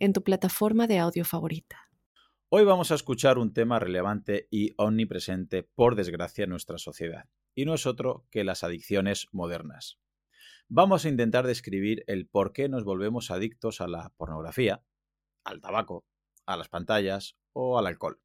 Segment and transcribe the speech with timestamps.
[0.00, 1.90] en tu plataforma de audio favorita.
[2.48, 7.66] Hoy vamos a escuchar un tema relevante y omnipresente, por desgracia, en nuestra sociedad, y
[7.66, 10.00] no es otro que las adicciones modernas.
[10.68, 14.82] Vamos a intentar describir el por qué nos volvemos adictos a la pornografía,
[15.44, 16.06] al tabaco,
[16.46, 18.20] a las pantallas o al alcohol.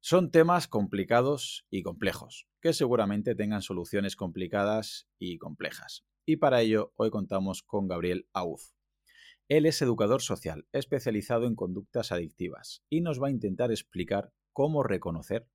[0.00, 6.06] Son temas complicados y complejos, que seguramente tengan soluciones complicadas y complejas.
[6.24, 8.75] Y para ello hoy contamos con Gabriel Auz.
[9.48, 14.82] Él es educador social, especializado en conductas adictivas, y nos va a intentar explicar cómo
[14.82, 15.46] reconocer,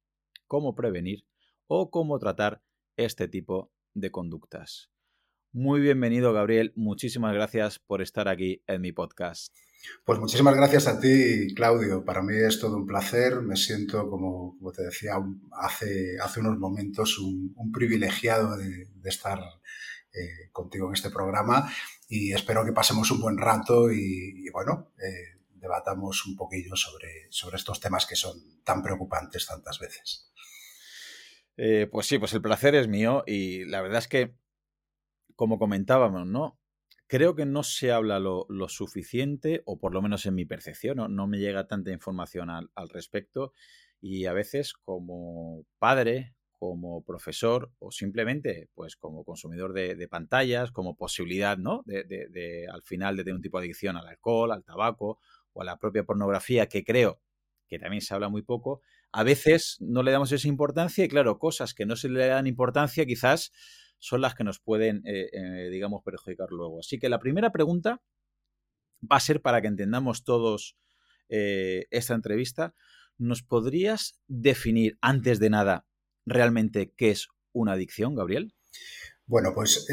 [0.47, 1.25] cómo prevenir
[1.67, 2.63] o cómo tratar
[2.95, 4.89] este tipo de conductas.
[5.51, 6.71] Muy bienvenido, Gabriel.
[6.77, 9.53] Muchísimas gracias por estar aquí en mi podcast.
[10.05, 12.05] Pues muchísimas gracias a ti, Claudio.
[12.05, 13.41] Para mí es todo un placer.
[13.41, 15.15] Me siento, como, te decía
[15.51, 19.39] hace, unos momentos, un, privilegiado de, estar
[20.13, 21.69] eh, contigo en este programa
[22.13, 27.55] y espero que pasemos un buen rato y, bueno, eh, debatamos un poquillo sobre, sobre
[27.55, 30.29] estos temas que son tan preocupantes tantas veces.
[31.55, 34.35] Eh, pues sí, pues el placer es mío y la verdad es que
[35.37, 36.59] como comentábamos, ¿no?
[37.07, 41.07] Creo que no se habla lo, suficiente, o por lo menos en mi percepción, ¿no?
[41.07, 43.53] no me llega tanta información al, respecto.
[44.01, 50.95] Y a veces, como padre, como profesor, o simplemente, pues, como consumidor de, pantallas, como
[50.95, 51.81] posibilidad, ¿no?
[51.87, 55.17] De, al final de tener un tipo de adicción al alcohol, al tabaco
[55.53, 57.19] o a la propia pornografía, que creo
[57.67, 61.39] que también se habla muy poco, a veces no le damos esa importancia y claro,
[61.39, 63.51] cosas que no se le dan importancia quizás
[63.97, 66.81] son las que nos pueden, eh, eh, digamos, perjudicar luego.
[66.81, 68.03] Así que la primera pregunta
[69.11, 70.77] va a ser para que entendamos todos
[71.27, 72.75] eh, esta entrevista.
[73.17, 75.87] ¿Nos podrías definir, antes de nada,
[76.25, 78.53] realmente qué es una adicción, Gabriel?
[79.25, 79.87] Bueno, pues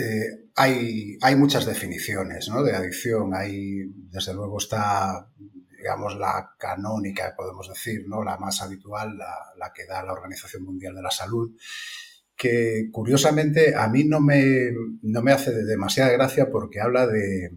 [0.56, 2.62] hay, hay, muchas definiciones ¿no?
[2.62, 3.34] de adicción.
[3.34, 5.31] Hay, desde luego, está,
[5.77, 8.25] digamos, la canónica, podemos decir, ¿no?
[8.25, 11.53] la más habitual, la, la que da la Organización Mundial de la Salud,
[12.37, 14.71] que curiosamente a mí no me,
[15.03, 17.53] no me hace de demasiada gracia porque habla de,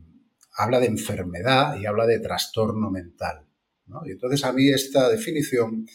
[0.57, 3.47] habla de enfermedad y habla de trastorno mental.
[4.05, 5.85] Y entonces a mí esta definición,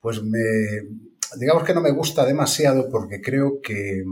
[0.00, 0.40] pues me,
[1.38, 4.02] digamos que no me gusta demasiado porque creo que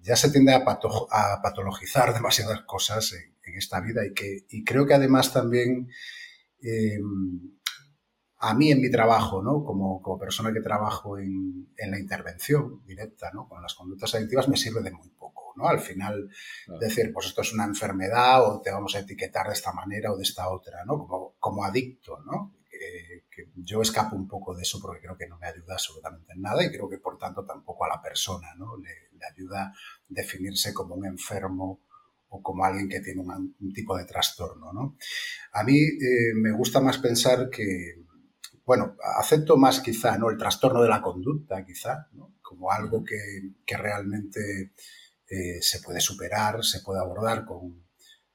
[0.00, 4.94] ya se tiende a, patologizar demasiadas cosas en, esta vida y que y creo que
[4.94, 5.88] además también
[6.60, 6.98] eh,
[8.38, 9.64] a mí en mi trabajo, ¿no?
[9.64, 13.48] Como, como persona que trabajo en, en, la intervención directa, ¿no?
[13.48, 15.68] Con las conductas adictivas me sirve de muy poco, ¿no?
[15.68, 16.28] Al final,
[16.80, 20.16] decir, pues esto es una enfermedad o te vamos a etiquetar de esta manera o
[20.16, 20.98] de esta otra, ¿no?
[20.98, 22.56] Como, como adicto, ¿no?
[23.54, 26.32] Que, que yo escapo un poco de eso porque creo que no me ayuda absolutamente
[26.32, 28.76] en nada y creo que por tanto tampoco a la persona, ¿no?
[28.76, 29.72] Le, ayuda
[30.06, 31.80] definirse como un enfermo
[32.28, 34.96] o como alguien que tiene un, tipo de trastorno, ¿no?
[35.52, 38.04] A mí eh, me gusta más pensar que
[38.66, 40.30] bueno, acepto más quizá, ¿no?
[40.30, 42.08] El trastorno de la conducta, quizá,
[42.42, 44.72] Como algo que, realmente
[45.28, 47.84] eh, se puede superar, se puede abordar con,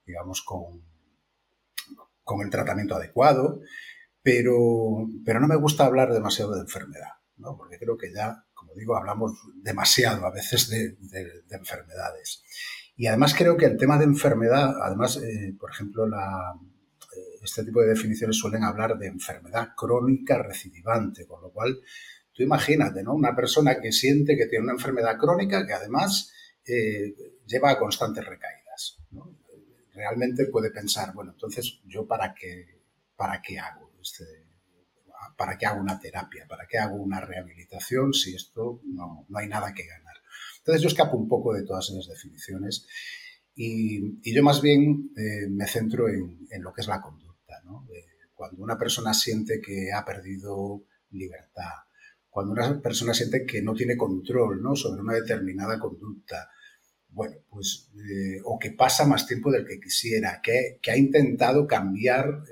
[0.06, 0.84] digamos, con,
[2.24, 3.62] con el tratamiento adecuado,
[4.22, 7.56] pero, pero no me gusta hablar demasiado de enfermedad, ¿no?
[7.58, 10.98] Porque creo que ya, como digo, hablamos demasiado a veces de,
[11.52, 12.44] enfermedades.
[12.96, 16.54] Y además creo que el tema de enfermedad, además, eh, por ejemplo, la,
[17.42, 21.80] este tipo de definiciones suelen hablar de enfermedad crónica recidivante, con lo cual
[22.34, 23.14] tú imagínate, ¿no?
[23.14, 26.32] Una persona que siente que tiene una enfermedad crónica que además
[26.66, 27.16] eh,
[27.46, 28.98] lleva a constantes recaídas.
[29.94, 32.82] Realmente puede pensar, bueno, entonces yo para qué,
[33.16, 34.48] para qué hago este,
[35.38, 39.48] para qué hago una terapia, para qué hago una rehabilitación si esto no, no hay
[39.48, 40.16] nada que ganar.
[40.60, 42.88] Entonces yo escapo un poco de todas esas definiciones
[43.56, 47.30] y, yo más bien eh, me centro en, lo que es la conducta
[48.40, 51.74] cuando una persona siente que ha perdido libertad,
[52.30, 56.50] cuando una persona siente que no tiene control sobre una determinada conducta,
[57.10, 62.44] bueno, pues, eh, o que pasa más tiempo del que quisiera, que, ha intentado cambiar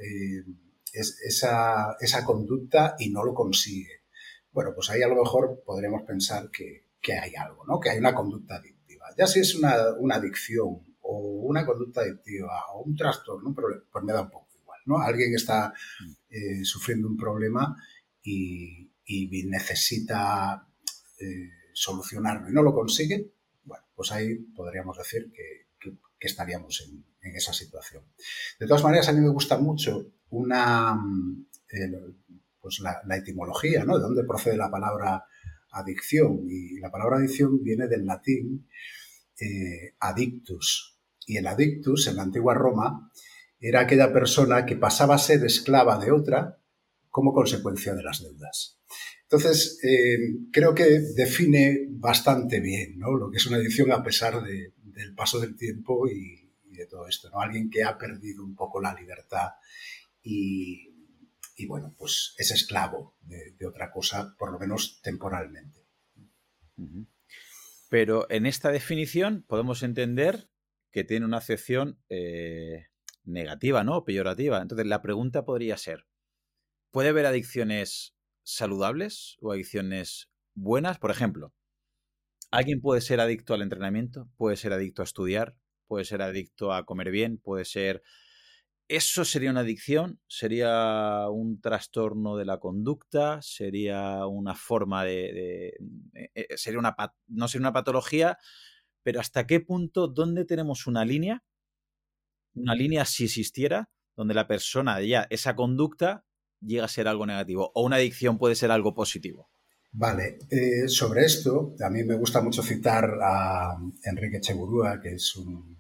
[1.00, 4.04] eh, esa, conducta y no lo consigue.
[4.52, 6.86] Bueno, pues ahí a lo mejor podremos pensar que,
[7.22, 7.80] hay algo, ¿no?
[7.80, 9.06] que hay una conducta adictiva.
[9.18, 9.76] Ya si es una,
[10.16, 14.48] adicción o una conducta adictiva o un trastorno, pues me da un poco
[14.88, 15.00] ¿no?
[15.00, 15.74] Alguien está
[16.30, 17.76] eh, sufriendo un problema
[18.24, 18.90] y,
[19.46, 20.68] necesita
[21.20, 23.32] eh, solucionarlo y no lo consigue,
[23.64, 25.67] bueno, pues ahí podríamos decir que,
[26.20, 28.04] estaríamos en, esa situación.
[28.58, 30.98] De todas maneras, a mí me gusta mucho una,
[32.62, 33.98] pues la, etimología, ¿no?
[33.98, 35.26] De dónde procede la palabra
[35.72, 36.46] adicción.
[36.48, 38.70] Y la palabra adicción viene del latín
[39.40, 40.98] eh, adictus.
[41.26, 43.12] Y el adictus, en la antigua Roma,
[43.60, 46.58] era aquella persona que pasaba a ser esclava de otra
[47.10, 48.80] como consecuencia de las deudas.
[49.24, 50.18] Entonces, eh,
[50.54, 53.18] creo que define bastante bien ¿no?
[53.18, 54.42] lo que es una adicción a pesar
[54.98, 57.30] del paso del tiempo y, de todo esto.
[57.30, 57.40] ¿no?
[57.40, 59.52] Alguien que ha perdido un poco la libertad
[60.22, 60.98] y,
[61.56, 65.88] y bueno, pues es esclavo de, otra cosa, por lo menos temporalmente.
[67.90, 70.50] Pero en esta definición podemos entender
[70.92, 72.88] que tiene una acepción eh,
[73.24, 74.04] negativa, ¿no?
[74.04, 74.62] Peyorativa.
[74.62, 76.06] Entonces la pregunta podría ser,
[76.92, 81.00] ¿puede haber adicciones saludables o adicciones buenas?
[81.00, 81.54] Por ejemplo,
[82.52, 85.56] alguien puede ser adicto al entrenamiento, puede ser adicto a estudiar,
[85.88, 88.04] puede ser adicto a comer bien, puede ser
[88.90, 90.22] ¿Eso sería una adicción?
[90.28, 93.42] ¿Sería un trastorno de la conducta?
[93.42, 95.74] ¿Sería una forma de...
[96.14, 96.96] Eh, eh, sería una,
[97.28, 98.38] no sería una patología,
[99.04, 101.44] pero ¿hasta qué punto, dónde tenemos una línea?
[102.56, 106.26] Una línea, si existiera, donde la persona ya, esa conducta,
[106.62, 107.72] llega a ser algo negativo.
[107.76, 109.50] O una adicción puede ser algo positivo.
[110.00, 115.36] Vale, eh, sobre esto, a mí me gusta mucho citar a Enrique Cheburúa, que es
[115.36, 115.76] un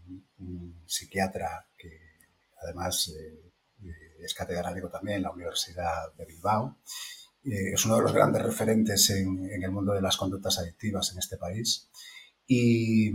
[0.87, 1.67] psiquiatra
[2.63, 3.85] además eh,
[4.19, 6.79] es catedrático también en la Universidad de Bilbao.
[7.43, 11.19] Eh, es uno de los grandes referentes en, el mundo de las conductas adictivas en
[11.19, 11.89] este país.
[12.45, 13.11] Y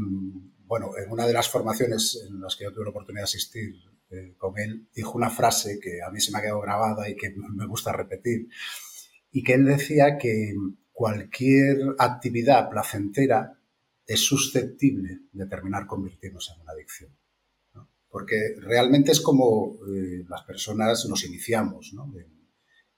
[0.65, 3.75] bueno, en una de las formaciones en las que yo tuve la oportunidad de asistir
[4.11, 7.17] eh, con él, dijo una frase que a mí se me ha quedado grabada y
[7.17, 8.49] que me gusta repetir,
[9.31, 10.53] y que él decía que
[10.93, 13.59] cualquier actividad placentera
[14.07, 17.13] es susceptible de terminar convirtiéndose en una adicción
[18.13, 21.95] porque realmente es como eh, las personas nos iniciamos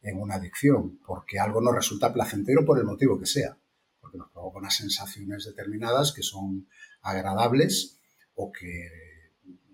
[0.02, 3.56] en, una adicción, porque algo nos resulta placentero por el motivo que sea,
[4.00, 6.68] porque nos provoca unas sensaciones determinadas que son
[7.00, 8.00] agradables
[8.34, 8.90] o que,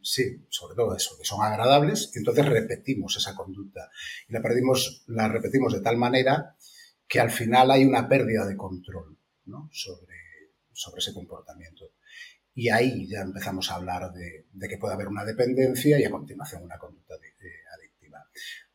[0.03, 3.91] sí, sobre todo eso, que son agradables, y entonces repetimos esa conducta.
[4.29, 6.55] Y la, repetimos de tal manera
[7.11, 9.19] que al final hay una pérdida de control
[9.73, 10.17] sobre,
[10.73, 11.91] sobre ese comportamiento.
[12.55, 16.63] Y ahí ya empezamos a hablar de, que puede haber una dependencia y a continuación
[16.63, 18.25] una conducta adictiva.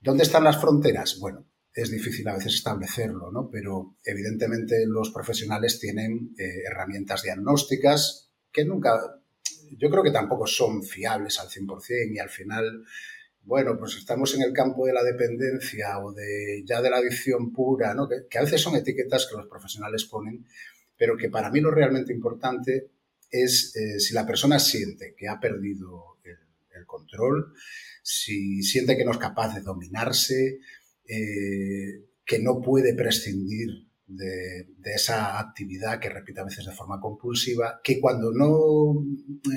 [0.01, 1.17] ¿Dónde están las fronteras?
[1.17, 3.49] Bueno, es difícil a veces establecerlo, ¿no?
[3.49, 8.99] Pero evidentemente los profesionales tienen eh, herramientas diagnósticas que nunca,
[9.77, 12.85] yo creo que tampoco son fiables al 100% y al final,
[13.45, 17.53] bueno, pues estamos en el campo de la dependencia o de ya de la adicción
[17.53, 18.09] pura, ¿no?
[18.09, 20.45] Que, que a veces son etiquetas que los profesionales ponen,
[20.97, 22.89] pero que para mí lo realmente importante
[23.29, 27.53] es eh, si la persona siente que ha perdido el, control,
[28.03, 30.59] si siente que no es capaz de dominarse,
[31.07, 37.79] eh, que no puede prescindir de, esa actividad que repite a veces de forma compulsiva,
[37.83, 39.03] que cuando no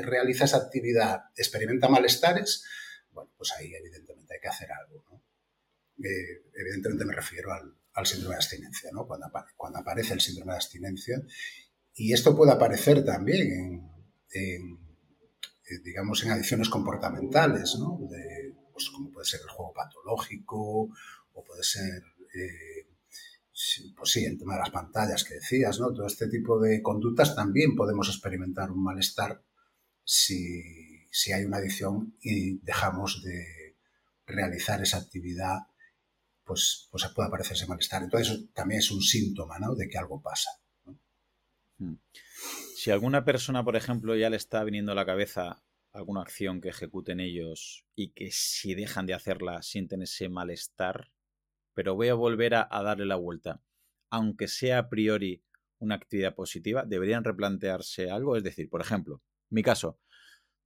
[0.05, 2.65] realiza esa actividad experimenta malestares,
[3.19, 5.05] bueno, pues ahí evidentemente hay que hacer algo.
[5.99, 9.09] Eh, evidentemente me refiero al, síndrome de abstinencia, ¿no?
[9.09, 9.27] cuando,
[9.57, 11.21] cuando aparece el síndrome de abstinencia
[11.95, 13.91] y esto puede aparecer también
[14.31, 14.79] en,
[15.69, 17.99] eh, digamos, en adicciones comportamentales, ¿no?
[18.73, 20.91] Pues, como puede ser el juego patológico
[21.33, 22.05] o puede ser,
[22.37, 22.87] eh,
[23.97, 25.93] pues sí, el tema de las pantallas que decías, ¿no?
[25.93, 29.43] Todo este tipo de conductas también podemos experimentar un malestar
[30.05, 33.77] si, si hay una adicción y dejamos de
[34.27, 35.59] realizar esa actividad,
[36.45, 38.03] pues, pues puede aparecer ese malestar.
[38.03, 39.75] Entonces eso también es un síntoma, ¿no?
[39.75, 40.51] De que algo pasa.
[41.79, 41.97] Hmm.
[42.77, 45.63] Si alguna persona, por ejemplo, ya le está viniendo a la cabeza
[45.93, 51.11] alguna acción que ejecuten ellos y que si dejan de hacerla sienten ese malestar,
[51.75, 53.63] pero voy a volver a, darle la vuelta,
[54.11, 55.45] aunque sea a priori
[55.79, 58.37] una actividad positiva, deberían replantearse algo.
[58.37, 60.01] Es decir, por ejemplo, mi caso,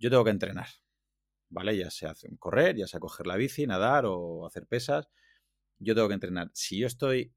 [0.03, 0.67] yo tengo que entrenar,
[1.49, 1.77] ¿vale?
[1.77, 5.09] Ya sea correr, ya sea coger la bici, nadar o hacer pesas,
[5.79, 6.51] yo tengo que entrenar.
[6.55, 7.33] Si yo estoy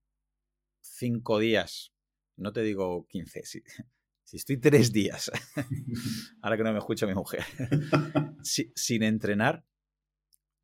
[0.81, 1.95] cinco días
[2.37, 3.63] no te digo 15, si,
[4.23, 5.31] si estoy tres días,
[6.41, 7.43] ahora que no me escucha mi mujer,
[8.43, 9.63] sin entrenar,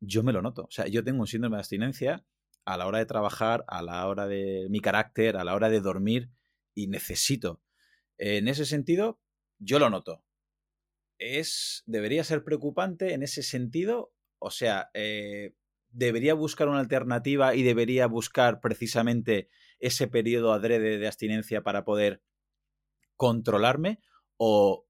[0.00, 0.64] yo me lo noto.
[0.64, 2.26] O sea, yo tengo un síndrome de abstinencia
[2.64, 5.80] a la hora de trabajar, a la hora de mi carácter, a la hora de
[5.80, 6.30] dormir
[6.74, 7.62] y necesito.
[8.18, 9.20] En ese sentido,
[9.58, 10.24] yo lo noto.
[11.22, 14.12] Es, debería ser preocupante en ese sentido.
[14.38, 15.54] O sea, eh,
[15.90, 19.48] debería buscar una alternativa y debería buscar precisamente
[19.78, 22.22] ese periodo adrede de abstinencia para poder
[23.16, 24.00] controlarme
[24.36, 24.86] o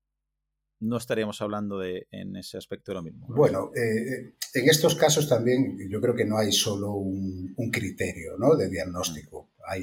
[0.80, 3.26] no estaríamos hablando de en ese aspecto de lo mismo.
[3.28, 8.56] Bueno, eh, en estos casos también yo creo que no hay solo un, criterio ¿no?
[8.56, 9.52] de diagnóstico.
[9.66, 9.82] Hay,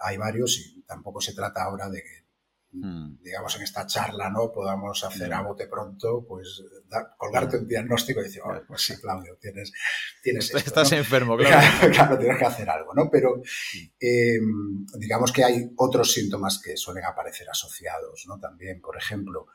[0.00, 2.23] hay varios y tampoco se trata ahora de que
[2.76, 3.22] Hmm.
[3.22, 4.50] digamos, en esta charla, ¿no?
[4.50, 5.34] Podamos hacer hmm.
[5.34, 6.60] a bote pronto, pues,
[7.16, 9.72] colgarte un diagnóstico y decir, oh, pues sí, Claudio, tienes,
[10.20, 11.92] tienes Estás enfermo, claro.
[11.92, 12.18] claro.
[12.18, 13.08] tienes que hacer algo, ¿no?
[13.12, 13.40] Pero
[14.00, 18.40] em, digamos que hay otros síntomas que suelen aparecer asociados, ¿no?
[18.40, 19.46] También, por ejemplo,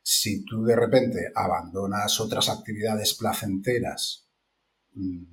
[0.00, 4.28] si tú de repente abandonas otras actividades placenteras
[4.94, 5.24] mm,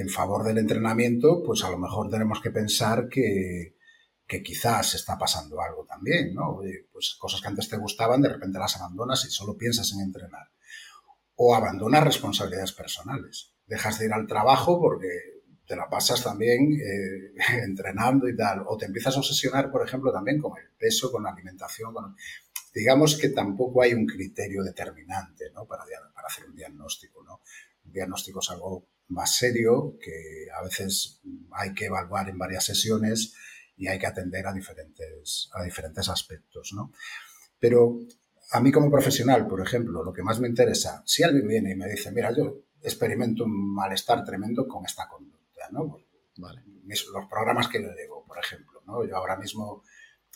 [0.00, 3.76] en favor del entrenamiento, pues a lo mejor tenemos que pensar que,
[4.30, 6.60] que quizás está pasando algo también, ¿no?
[6.92, 10.48] pues cosas que antes te gustaban, de repente las abandonas y solo piensas en entrenar.
[11.34, 13.54] O abandonas responsabilidades personales.
[13.66, 15.08] Dejas de ir al trabajo porque
[15.66, 17.32] te la pasas también eh,
[17.64, 18.62] entrenando y tal.
[18.68, 21.92] O te empiezas a obsesionar, por ejemplo, también con el peso, con la alimentación.
[22.72, 25.66] Digamos que tampoco hay un criterio determinante ¿no?
[25.66, 25.82] para,
[26.14, 27.24] para hacer un diagnóstico.
[27.24, 27.40] ¿no?
[27.84, 31.20] Un diagnóstico es algo más serio que a veces
[31.50, 33.34] hay que evaluar en varias sesiones
[33.80, 36.92] y hay que atender a diferentes, a diferentes aspectos, ¿no?
[37.58, 37.98] Pero
[38.52, 41.76] a mí como profesional, por ejemplo, lo que más me interesa, si alguien viene y
[41.76, 45.98] me dice, mira, yo experimento un malestar tremendo con esta conducta, ¿no?
[46.36, 46.62] Vale.
[46.86, 49.02] Los programas que le llevo, por ejemplo, ¿no?
[49.06, 49.82] Yo ahora mismo,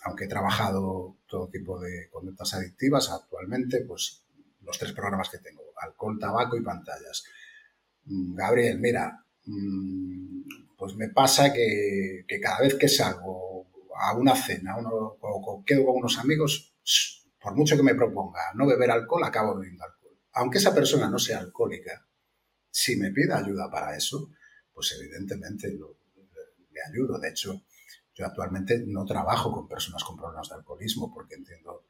[0.05, 4.25] aunque he trabajado todo tipo de conductas adictivas, actualmente, pues
[4.63, 7.25] los tres programas que tengo, alcohol, tabaco y pantallas.
[8.07, 14.77] Mm, Gabriel, mira, mm, pues me pasa que, cada vez que salgo a una cena
[14.77, 16.75] o, quedo con unos amigos,
[17.41, 20.19] por mucho que me proponga no beber alcohol, acabo bebiendo alcohol.
[20.35, 22.07] Aunque esa persona no sea alcohólica,
[22.71, 24.29] si me pide ayuda para eso,
[24.75, 27.19] pues evidentemente le ayudo.
[27.19, 27.63] De hecho,
[28.15, 31.87] yo actualmente no trabajo con personas con problemas de alcoholismo porque entiendo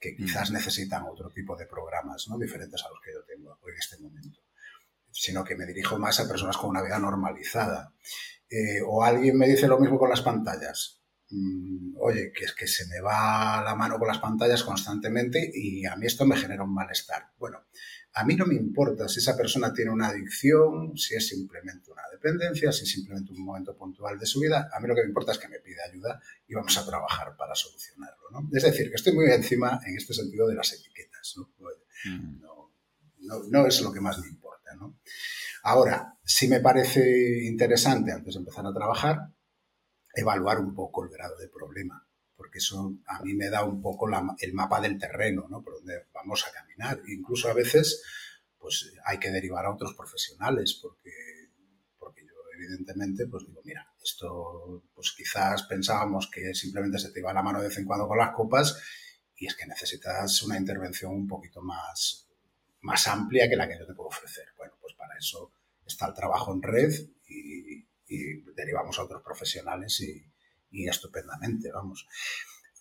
[0.00, 0.54] que quizás mm.
[0.54, 2.36] necesitan otro tipo de programas, ¿no?
[2.38, 4.40] diferentes a los que yo tengo en este momento
[5.12, 7.94] sino que me dirijo más a personas con una vida normalizada.
[8.48, 11.02] Eh, o alguien me dice lo mismo con las pantallas.
[11.30, 15.86] Mm, oye, que es que se me va la mano con las pantallas constantemente y
[15.86, 17.30] a mí esto me genera un malestar.
[17.38, 17.64] Bueno,
[18.14, 22.02] a mí no me importa si esa persona tiene una adicción, si es simplemente una
[22.12, 24.68] dependencia, si es simplemente un momento puntual de su vida.
[24.74, 27.34] A mí lo que me importa es que me pida ayuda y vamos a trabajar
[27.36, 28.30] para solucionarlo.
[28.30, 28.50] ¿no?
[28.52, 31.34] Es decir, que estoy muy encima en este sentido de las etiquetas.
[31.38, 31.48] ¿no?
[32.04, 32.40] Mm.
[32.40, 34.51] no, no es lo que más me importa.
[35.62, 39.28] Ahora, sí me parece interesante, antes de empezar a trabajar,
[40.14, 44.08] evaluar un poco el grado de problema, porque eso a mí me da un poco
[44.38, 45.62] el mapa del terreno, ¿no?
[45.62, 47.00] Por donde vamos a caminar.
[47.08, 48.02] Incluso a veces,
[48.58, 51.12] pues hay que derivar a otros profesionales, porque,
[51.98, 57.32] porque yo evidentemente, pues digo, mira, esto, pues quizás pensábamos que simplemente se te iba
[57.32, 58.80] la mano de vez en cuando con las copas
[59.42, 62.28] y es que necesitas una intervención un poquito más,
[62.82, 64.46] más amplia que la que yo te puedo ofrecer.
[64.56, 65.52] Bueno, pues para eso
[65.86, 66.92] está el trabajo en red
[67.26, 67.82] y,
[68.54, 72.06] derivamos a otros profesionales y, estupendamente, vamos.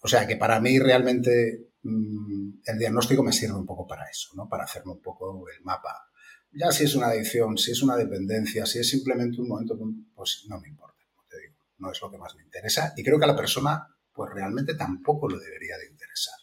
[0.01, 4.31] O sea que para mí realmente mm, el diagnóstico me sirve un poco para eso,
[4.36, 4.50] ¿no?
[4.50, 6.10] Para hacerme un poco el mapa.
[6.51, 9.77] Ya si es una adicción, si es una dependencia, si es simplemente un momento,
[10.13, 11.55] pues no me importa, como te digo.
[11.77, 14.75] No es lo que más me interesa y creo que a la persona pues realmente
[14.75, 16.36] tampoco lo debería de interesar.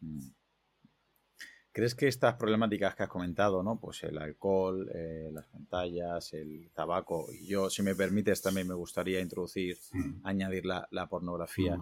[0.00, 0.37] Mm.
[1.78, 3.78] ¿Crees que estas problemáticas que has comentado, ¿no?
[3.78, 8.74] Pues el alcohol, eh, las pantallas, el tabaco, y yo, si me permites, también me
[8.74, 10.26] gustaría introducir, mm.
[10.26, 11.78] añadir la, pornografía,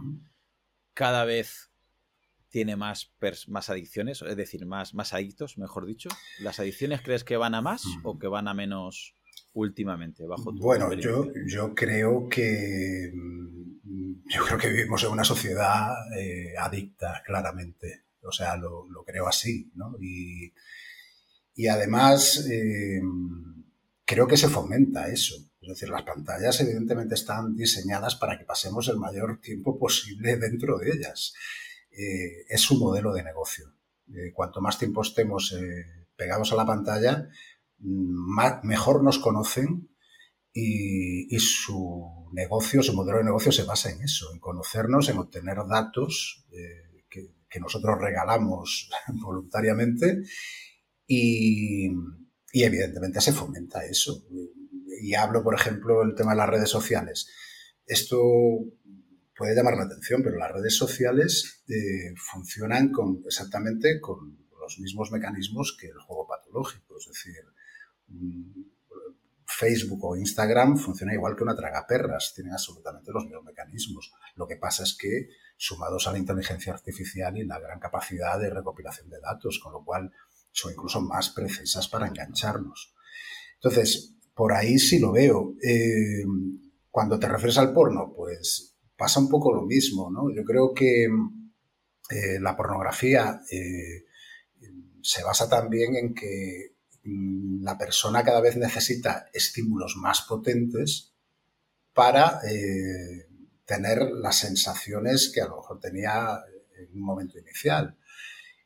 [0.93, 1.71] cada vez
[2.51, 3.11] tiene más,
[3.49, 6.11] más adicciones, es decir, más, más adictos, mejor dicho.
[6.41, 9.15] ¿Las adicciones crees que van a más o que van a menos
[9.55, 15.25] últimamente, bajo tu Bueno, yo, yo creo que mm, yo creo que vivimos en una
[15.25, 18.06] sociedad eh, adicta, claramente.
[18.27, 19.97] O sea, lo, creo así, ¿no?
[20.01, 20.53] Y,
[21.69, 23.01] además, eh,
[24.05, 25.37] creo que se fomenta eso.
[25.61, 30.79] Es decir, las pantallas evidentemente están diseñadas para que pasemos el mayor tiempo posible dentro
[30.79, 31.35] de ellas.
[31.91, 33.73] Eh, es su modelo de negocio.
[34.15, 35.55] Eh, cuanto más tiempo estemos
[36.15, 37.29] pegados a la pantalla,
[37.79, 39.89] mejor nos conocen
[40.53, 45.59] y, su negocio, su modelo de negocio se basa en eso, en conocernos, en obtener
[45.69, 46.47] datos
[47.49, 48.91] que nosotros regalamos
[49.23, 50.23] voluntariamente
[51.07, 51.89] y,
[52.53, 54.25] evidentemente se fomenta eso.
[55.01, 57.29] Y hablo, por ejemplo, el tema de las redes sociales.
[57.85, 58.19] Esto
[59.37, 65.13] puede llamar la atención, pero las redes sociales eh, funcionan con, exactamente con los mismos
[65.13, 66.97] mecanismos que el juego patológico.
[66.99, 67.45] Es decir,
[69.57, 74.13] Facebook o Instagram funciona igual que una tragaperras, tienen absolutamente los mismos mecanismos.
[74.35, 78.51] Lo que pasa es que, sumados a la inteligencia artificial y la gran capacidad de
[78.51, 80.13] recopilación de datos, con lo cual
[80.53, 82.95] son incluso más precisas para engancharnos.
[83.55, 85.55] Entonces, por ahí sí lo veo.
[85.63, 86.25] Eh,
[86.91, 90.35] cuando te refieres al porno, pues pasa un poco lo mismo, ¿no?
[90.35, 94.05] Yo creo que eh, la pornografía eh,
[95.01, 96.76] se basa también en que
[97.07, 101.13] la persona cada vez necesita estímulos más potentes
[101.93, 102.41] para
[103.65, 106.41] tener las sensaciones que a lo mejor tenía
[106.79, 107.97] en un momento inicial.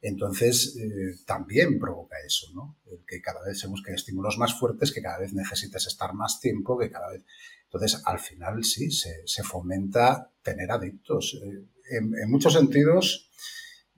[0.03, 2.79] Entonces, eh, también provoca eso, ¿no?
[3.07, 6.79] Que cada vez se busquen estímulos más fuertes, que cada vez necesites estar más tiempo,
[6.79, 7.25] que cada vez...
[7.65, 11.39] Entonces, al final sí, se, fomenta tener adictos.
[11.45, 13.31] Eh, en, muchos sentidos,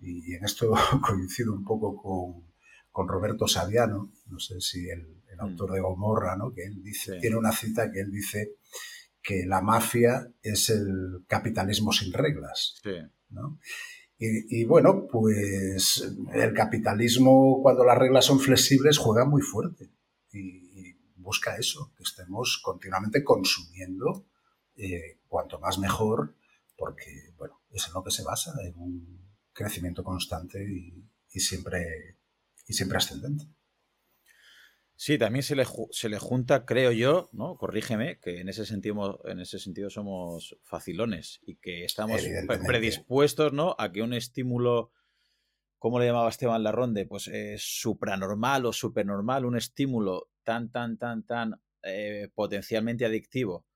[0.00, 0.72] y en esto
[1.06, 2.51] coincido un poco con,
[2.94, 5.40] Roberto Saviano, no sé si el, mm.
[5.40, 6.52] autor de Gomorra, ¿no?
[6.52, 8.56] Que él dice, tiene una cita que él dice
[9.22, 12.96] que la mafia es el capitalismo sin reglas, sí.
[13.30, 13.58] ¿no?
[14.24, 19.90] Y, bueno, pues el capitalismo, cuando las reglas son flexibles, juega muy fuerte
[20.32, 24.26] y, busca eso, que estemos continuamente consumiendo,
[24.76, 26.36] eh, cuanto más mejor,
[26.76, 32.18] porque, bueno, es en lo que se basa, en un crecimiento constante y, siempre,
[32.66, 33.46] y siempre ascendente.
[35.04, 37.56] Sí, también se le, se le junta, creo yo, ¿no?
[37.56, 42.22] Corrígeme, que en ese sentido, en ese sentido somos facilones y que estamos
[42.66, 43.74] predispuestos, ¿no?
[43.78, 44.92] A que un estímulo,
[45.78, 47.04] ¿cómo le llamaba Esteban Larronde?
[47.06, 53.66] Pues eh, supranormal o supernormal, un estímulo tan, tan, tan, tan eh, potencialmente adictivo,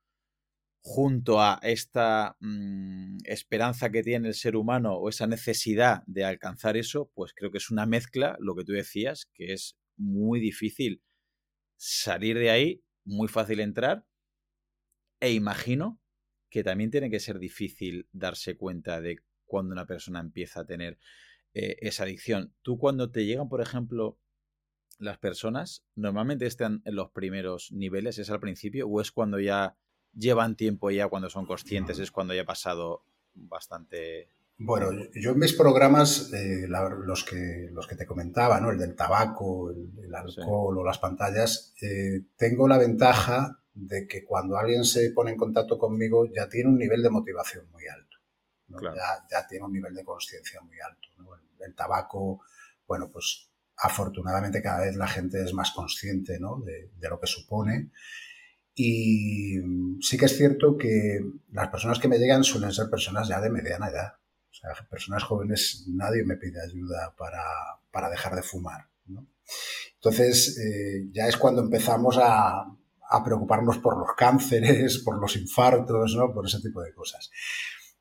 [0.88, 6.76] junto a esta mm, esperanza que tiene el ser humano o esa necesidad de alcanzar
[6.76, 11.02] eso, pues creo que es una mezcla, lo que tú decías, que es muy difícil
[11.76, 14.07] salir de ahí, muy fácil entrar,
[15.19, 16.00] e imagino
[16.50, 21.00] que también tiene que ser difícil darse cuenta de cuando una persona empieza a tener
[21.52, 22.54] eh, esa adicción.
[22.63, 24.21] Tú cuando te llegan, por ejemplo,
[25.00, 29.76] las personas, normalmente están en los primeros niveles, es al principio, o es cuando ya
[30.17, 35.39] llevan tiempo ya, cuando son conscientes, es cuando ya ha pasado bastante bueno, yo en
[35.39, 38.71] mis programas, eh, los, que, los que te comentaba, ¿no?
[38.71, 44.57] el del tabaco, el, alcohol o las pantallas, eh, tengo la ventaja de que cuando
[44.57, 48.17] alguien se pone en contacto conmigo ya tiene un nivel de motivación muy alto.
[49.31, 51.09] Ya, tiene un nivel de conciencia muy alto.
[51.61, 52.41] El, tabaco,
[52.87, 56.61] bueno, pues afortunadamente cada vez la gente es más consciente ¿no?
[56.61, 57.91] de, de lo que supone.
[58.76, 59.56] Y
[60.00, 61.21] sí que es cierto que
[61.52, 64.12] las personas que me llegan suelen ser personas ya de mediana edad
[64.56, 68.89] o sea, personas jóvenes, nadie me pide ayuda para, dejar de fumar.
[69.95, 72.65] Entonces, eh, ya es cuando empezamos a,
[73.25, 76.32] preocuparnos por los cánceres, por los infartos, ¿no?
[76.32, 77.30] por ese tipo de cosas.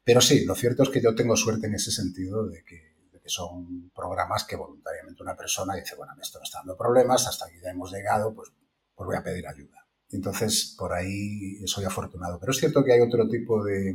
[0.04, 2.96] Pero sí, lo cierto es que yo tengo suerte en ese sentido de que,
[3.28, 7.56] son programas que voluntariamente una persona dice, bueno, esto me está dando problemas, hasta aquí
[7.60, 8.52] ya hemos llegado, pues,
[8.94, 9.85] pues voy a pedir ayuda.
[10.16, 12.40] Entonces, por ahí soy afortunado.
[12.40, 13.94] Pero es cierto que hay otro tipo de,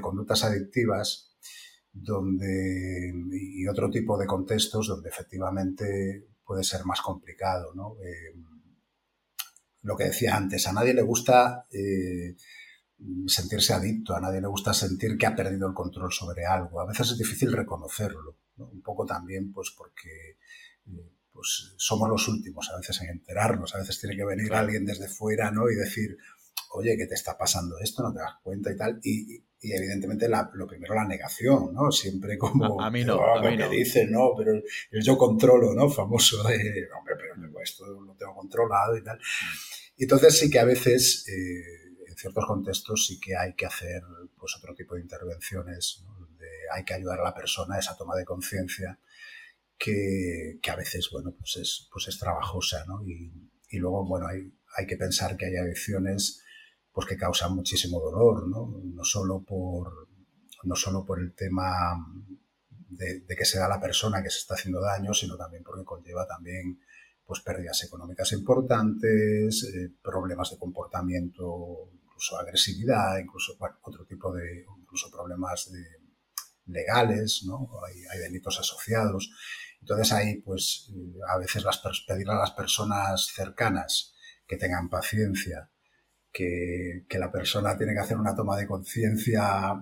[0.00, 1.36] conductas adictivas
[1.92, 7.72] donde, y otro tipo de contextos donde efectivamente puede ser más complicado.
[7.74, 7.96] ¿no?
[8.02, 8.34] Eh,
[9.82, 12.36] lo que decía antes, a nadie le gusta eh,
[13.26, 16.80] sentirse adicto, a nadie le gusta sentir que ha perdido el control sobre algo.
[16.80, 20.38] A veces es difícil reconocerlo, un poco también pues porque
[20.86, 24.86] eh, pues somos los últimos a veces en enterarnos, a veces tiene que venir alguien
[24.86, 25.68] desde fuera ¿no?
[25.68, 26.16] y decir,
[26.74, 28.02] oye, ¿qué te está pasando esto?
[28.02, 29.00] No te das cuenta y tal.
[29.02, 31.90] Y, evidentemente lo primero la negación, ¿no?
[31.90, 32.82] Siempre como...
[32.82, 33.70] A, mí no, a mí no.
[34.10, 35.88] no, pero el yo controlo, ¿no?
[35.88, 39.18] Famoso de, hombre, pero esto lo tengo controlado y tal.
[39.96, 44.02] Y entonces sí que a veces, eh, en ciertos contextos, sí que hay que hacer
[44.36, 46.14] pues otro tipo de intervenciones, ¿no?
[46.26, 48.98] donde hay que ayudar a la persona a esa toma de conciencia
[49.78, 53.02] que, que, a veces, bueno, pues es, pues es trabajosa, ¿no?
[53.06, 53.32] Y,
[53.70, 56.42] y luego, bueno, hay, hay que pensar que hay adicciones
[56.92, 58.80] pues que causan muchísimo dolor, ¿no?
[58.84, 60.08] No solo por,
[60.62, 61.96] no solo por el tema
[62.88, 66.80] de, que sea la persona que se está haciendo daño, sino también porque conlleva también
[67.26, 75.10] pues pérdidas económicas importantes, eh, problemas de comportamiento, incluso agresividad, incluso otro tipo de incluso
[75.10, 75.72] problemas
[76.66, 77.68] legales, ¿no?
[77.86, 79.30] Hay, hay, delitos asociados.
[79.84, 84.14] Entonces ahí, pues, eh, a veces las, pedir a las personas cercanas
[84.46, 85.70] que tengan paciencia,
[86.32, 89.74] que, la persona tiene que hacer una toma de conciencia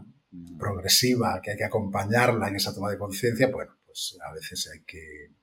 [0.58, 4.82] progresiva, que hay que acompañarla en esa toma de conciencia, bueno, pues a veces hay
[4.84, 5.36] que,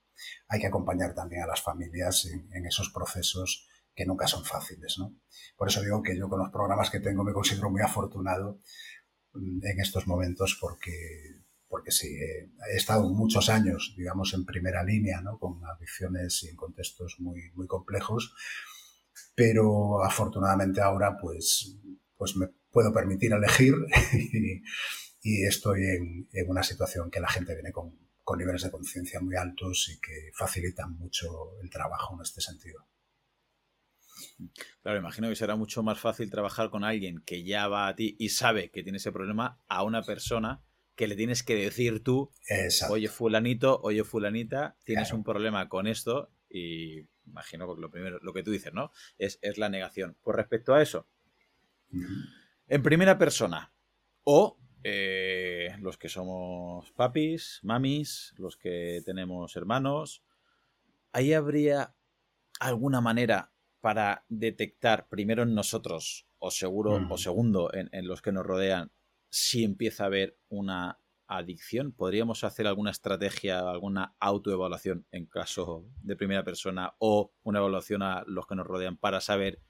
[0.49, 5.15] hay que acompañar también a las familias en, esos procesos que nunca son fáciles, ¿no?
[5.55, 8.59] Por eso digo que yo con los programas que tengo me considero muy afortunado
[9.31, 11.38] mm, en estos momentos porque,
[11.69, 15.37] porque sí, he estado muchos años, digamos, en primera línea, ¿no?
[15.37, 18.33] Con adicciones y en contextos muy, muy complejos,
[19.35, 21.77] pero afortunadamente ahora pues,
[22.17, 23.75] pues me puedo permitir elegir
[24.13, 24.61] y,
[25.21, 29.19] y estoy en, en, una situación que la gente viene con, con niveles de conciencia
[29.19, 32.87] muy altos y que facilitan mucho el trabajo en este sentido.
[34.81, 38.15] Claro, imagino que será mucho más fácil trabajar con alguien que ya va a ti
[38.19, 40.63] y sabe que tiene ese problema a una persona
[40.99, 42.95] que le tienes que decir tú, Exacto.
[42.95, 45.17] oye fulanito, oye fulanita, tienes claro.
[45.19, 48.91] un problema con esto y imagino que lo primero, lo que tú dices, ¿no?
[49.17, 50.17] Es, es la negación.
[50.21, 51.07] Por respecto a eso,
[51.93, 52.25] uh -huh.
[52.67, 53.71] en primera persona
[54.25, 60.25] o eh, los que somos papis, mamis, los que tenemos hermanos,
[61.13, 61.95] ahí habría
[62.59, 68.33] alguna manera para detectar primero en nosotros o seguro o segundo en, en, los que
[68.33, 68.91] nos rodean
[69.29, 76.15] si empieza a haber una adicción podríamos hacer alguna estrategia alguna autoevaluación en caso de
[76.15, 79.61] primera persona o una evaluación a los que nos rodean para saber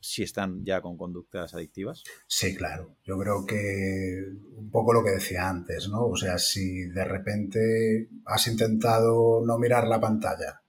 [0.00, 4.24] si están ya con conductas adictivas sí claro yo creo que
[4.56, 9.58] un poco lo que decía antes no o sea si de repente has intentado no
[9.58, 10.60] mirar la pantalla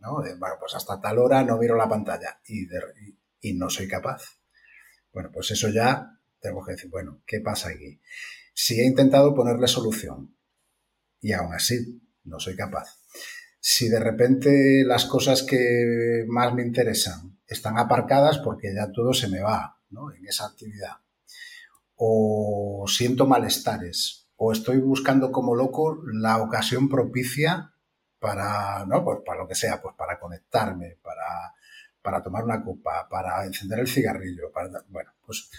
[0.00, 0.20] ¿no?
[0.22, 4.40] De, bueno, pues hasta tal hora no miro la pantalla y, no soy capaz.
[5.12, 8.00] Bueno, pues eso ya tengo que decir, bueno, ¿qué pasa aquí?
[8.54, 10.36] Si he intentado ponerle solución
[11.20, 12.98] y aún así no soy capaz.
[13.60, 19.28] Si de repente las cosas que más me interesan están aparcadas porque ya todo se
[19.28, 20.12] me va ¿no?
[20.12, 20.98] en esa actividad.
[21.96, 24.28] O siento malestares.
[24.36, 27.72] O estoy buscando como loco la ocasión propicia
[28.20, 29.04] para, ¿no?
[29.04, 31.54] Pues para lo que sea, pues para conectarme, para,
[32.02, 35.50] para tomar una copa, para encender el cigarrillo, para, bueno, pues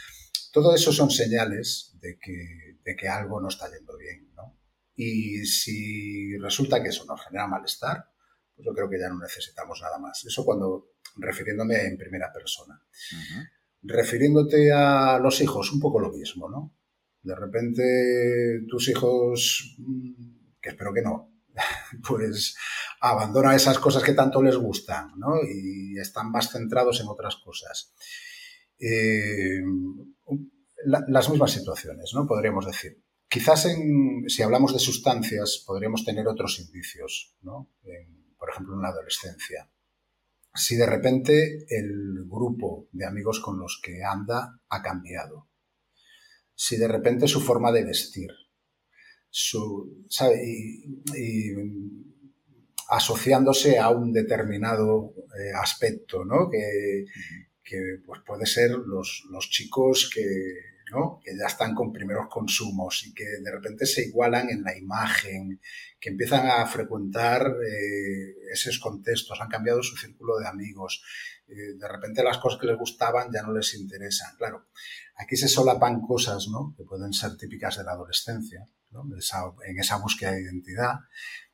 [0.52, 4.58] todo eso son señales de que, de que algo no está yendo bien, ¿no?
[4.96, 8.06] Y si resulta que eso nos genera malestar,
[8.56, 10.26] pues yo creo que ya no necesitamos nada más.
[10.26, 12.76] Eso cuando, refiriéndome en primera persona.
[12.76, 13.50] Uh -huh.
[13.84, 16.76] Refiriéndote a los hijos, un poco lo mismo, ¿no?
[17.22, 19.78] De repente tus hijos,
[20.62, 21.34] que espero que no,
[22.08, 22.56] pues
[23.02, 25.36] abandona esas cosas que tanto les gustan ¿no?
[25.44, 27.94] y están más centrados en otras cosas.
[28.80, 29.62] Eh,
[30.86, 32.28] la, las mismas situaciones, ¿no?
[32.28, 33.04] podríamos decir.
[33.28, 37.70] Quizás en, si hablamos de sustancias podríamos tener otros indicios, ¿no?
[38.38, 39.70] Por ejemplo, en la adolescencia.
[40.56, 45.48] Si de repente el grupo de amigos con los que anda ha cambiado.
[46.56, 48.32] Si de repente su forma de vestir,
[49.30, 50.06] su,
[50.44, 51.54] y,
[52.90, 56.50] asociándose a un determinado eh, aspecto, ¿no?
[56.50, 57.06] Que,
[57.64, 60.22] que pues puede ser los, los chicos que,
[60.92, 61.20] ¿no?
[61.24, 65.60] que ya están con primeros consumos y que de repente se igualan en la imagen,
[66.00, 71.04] que empiezan a frecuentar eh, esos contextos, han cambiado su círculo de amigos,
[71.48, 74.36] eh, de repente las cosas que les gustaban ya no les interesan.
[74.38, 74.68] Claro,
[75.16, 76.74] aquí se solapan cosas ¿no?
[76.78, 79.06] que pueden ser típicas de la adolescencia, ¿no?
[79.18, 80.96] esa, en esa búsqueda de identidad,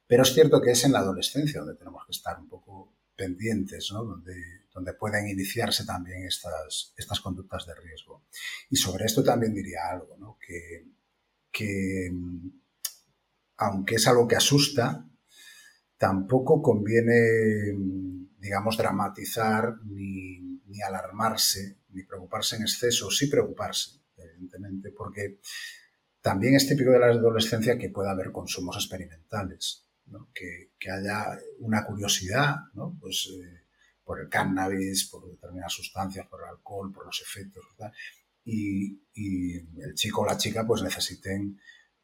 [0.08, 3.90] pero es cierto que es en la adolescencia donde tenemos que estar un poco pendientes,
[3.92, 4.04] ¿no?
[4.04, 8.26] donde, donde pueden iniciarse también estas, estas conductas de riesgo.
[8.70, 10.38] Y sobre esto también diría algo, ¿no?
[10.46, 10.86] que,
[11.50, 12.12] que
[13.56, 15.10] aunque es algo que asusta,
[15.98, 17.72] tampoco conviene,
[18.38, 25.40] digamos, dramatizar ni, ni alarmarse, ni preocuparse en exceso, sí preocuparse, evidentemente, porque
[26.20, 30.32] también es típico de la adolescencia que pueda haber consumos experimentales, ¿no?
[30.34, 32.98] que, que, haya una curiosidad, ¿no?
[33.00, 33.65] pues, eh,
[34.06, 37.66] por el cannabis, por determinadas sustancias, por el alcohol, por los efectos,
[38.46, 41.60] y, el chico o la chica pues necesiten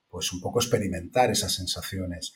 [0.09, 2.33] pues un poco experimentar esas sensaciones.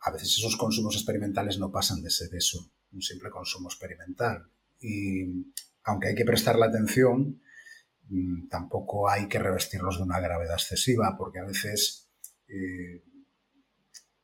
[0.00, 4.48] A veces esos consumos experimentales no pasan de ser eso, un simple consumo experimental.
[4.78, 5.24] Y
[5.82, 7.40] aunque hay que prestarle atención,
[8.08, 12.08] Mm, tampoco hay que revestirlos de una gravedad excesiva, porque a veces
[12.48, 13.04] eh,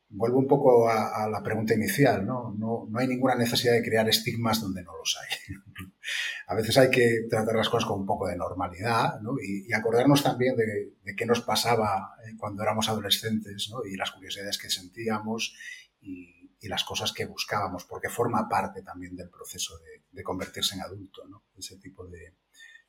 [0.09, 2.55] vuelvo un poco a, la pregunta inicial, ¿no?
[2.57, 2.87] ¿no?
[2.89, 2.99] ¿no?
[2.99, 5.57] hay ninguna necesidad de crear estigmas donde no los hay.
[6.47, 9.35] a veces hay que tratar las cosas con un poco de normalidad ¿no?
[9.43, 13.85] y, acordarnos también de, de, qué nos pasaba eh, cuando éramos adolescentes ¿no?
[13.85, 15.55] y las curiosidades que sentíamos
[16.01, 16.33] y,
[16.67, 19.75] las cosas que buscábamos, porque forma parte también del proceso
[20.11, 21.45] de, convertirse en adulto, ¿no?
[21.59, 22.39] ese tipo de,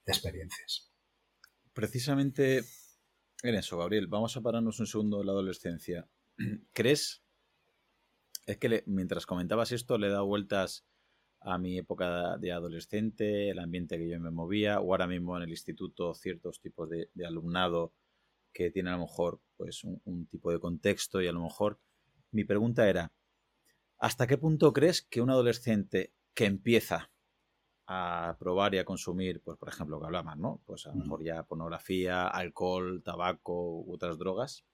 [0.06, 0.94] experiencias.
[1.74, 2.64] Precisamente
[3.44, 6.08] en eso, Gabriel, vamos a pararnos un segundo de la adolescencia.
[6.74, 7.24] ¿Crees?
[8.46, 10.86] Es que le, mientras comentabas esto le he dado vueltas
[11.46, 15.44] a mi época de adolescente, el ambiente que yo me movía, o ahora mismo en
[15.44, 17.94] el instituto ciertos tipos de, alumnado
[18.52, 21.80] que tienen a lo mejor pues un, tipo de contexto y a lo mejor
[22.32, 23.14] mi pregunta era,
[24.00, 27.12] ¿hasta qué punto crees que un adolescente que empieza
[27.86, 30.62] a probar y a consumir, pues por ejemplo, que hablamos, ¿no?
[30.66, 34.66] Pues a lo mejor ya pornografía, alcohol, tabaco u otras drogas,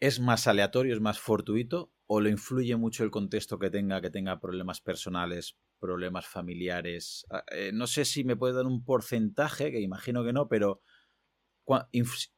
[0.00, 4.10] ¿es más aleatorio, es más fortuito o le influye mucho el contexto que tenga, que
[4.10, 7.26] tenga problemas personales, problemas familiares?
[7.30, 10.80] Ah, eh, no sé si me puede dar un porcentaje, que imagino que no, pero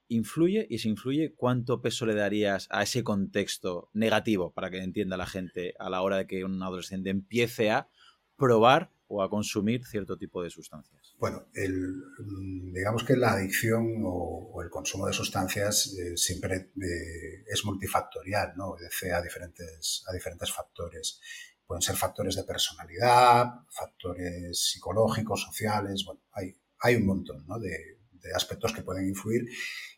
[0.08, 5.16] influye y si influye, ¿cuánto peso le darías a ese contexto negativo para que entienda
[5.16, 7.88] la gente a la hora de que un adolescente empiece a
[8.36, 11.14] probar o a consumir cierto tipo de sustancias?
[11.18, 17.64] Bueno, mm, digamos que la adicción o, el consumo de sustancias eh, siempre eh, es
[17.64, 18.68] multifactorial, ¿no?
[18.68, 21.20] Obedece a diferentes, a diferentes factores.
[21.66, 27.98] Pueden ser factores de personalidad, factores psicológicos, sociales, bueno, hay, hay un montón de,
[28.34, 29.42] aspectos que pueden influir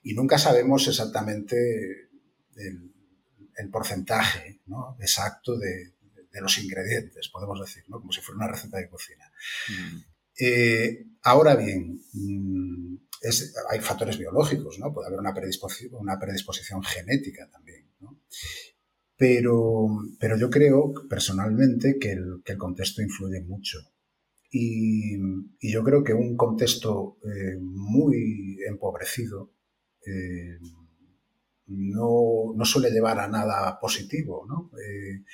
[0.04, 1.56] y nunca sabemos exactamente
[2.54, 2.94] el,
[3.56, 4.62] el porcentaje
[5.00, 5.92] exacto de,
[6.32, 8.00] de los ingredientes, podemos decir, ¿no?
[8.00, 9.30] como si fuera una receta de cocina.
[9.68, 9.98] Mm.
[10.40, 12.96] Eh, ahora bien, mm,
[13.70, 14.92] hay factores biológicos, ¿no?
[14.92, 17.86] puede haber una predisposición, una predisposición genética también.
[18.00, 18.20] ¿no?
[19.16, 23.78] Pero, pero yo creo personalmente que el, que el contexto influye mucho.
[24.50, 25.14] Y,
[25.60, 29.54] y, yo creo que un contexto eh, muy empobrecido
[30.04, 30.58] eh,
[31.68, 34.44] no, no, suele llevar a nada positivo.
[34.46, 34.70] ¿no?
[34.78, 35.24] Eh,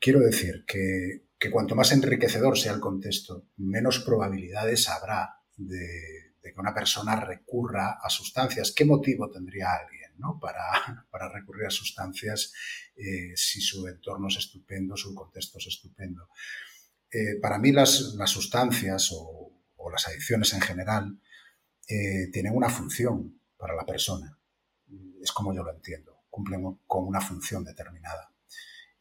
[0.00, 6.74] quiero decir que, cuanto más enriquecedor sea el contexto, menos probabilidades habrá de, que una
[6.74, 8.72] persona recurra a sustancias.
[8.72, 12.52] ¿Qué motivo tendría alguien para, recurrir a sustancias
[12.96, 16.28] eh, si su entorno es estupendo, su contexto es estupendo?
[17.10, 19.52] Eh, para mí las, sustancias o,
[19.90, 21.20] las adicciones en general
[21.86, 24.36] tienen una función para la persona.
[25.22, 26.24] Es como yo lo entiendo.
[26.28, 28.35] Cumplen con una función determinada.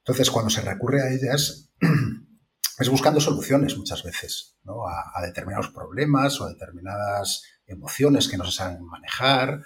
[0.05, 1.71] Entonces, cuando se recurre a ellas,
[2.79, 4.55] es buscando soluciones muchas veces
[5.15, 9.63] a, determinados problemas o a determinadas emociones que no se saben manejar,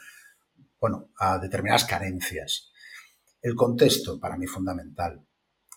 [0.79, 2.71] bueno, a determinadas carencias.
[3.41, 5.25] El contexto, para mí, fundamental.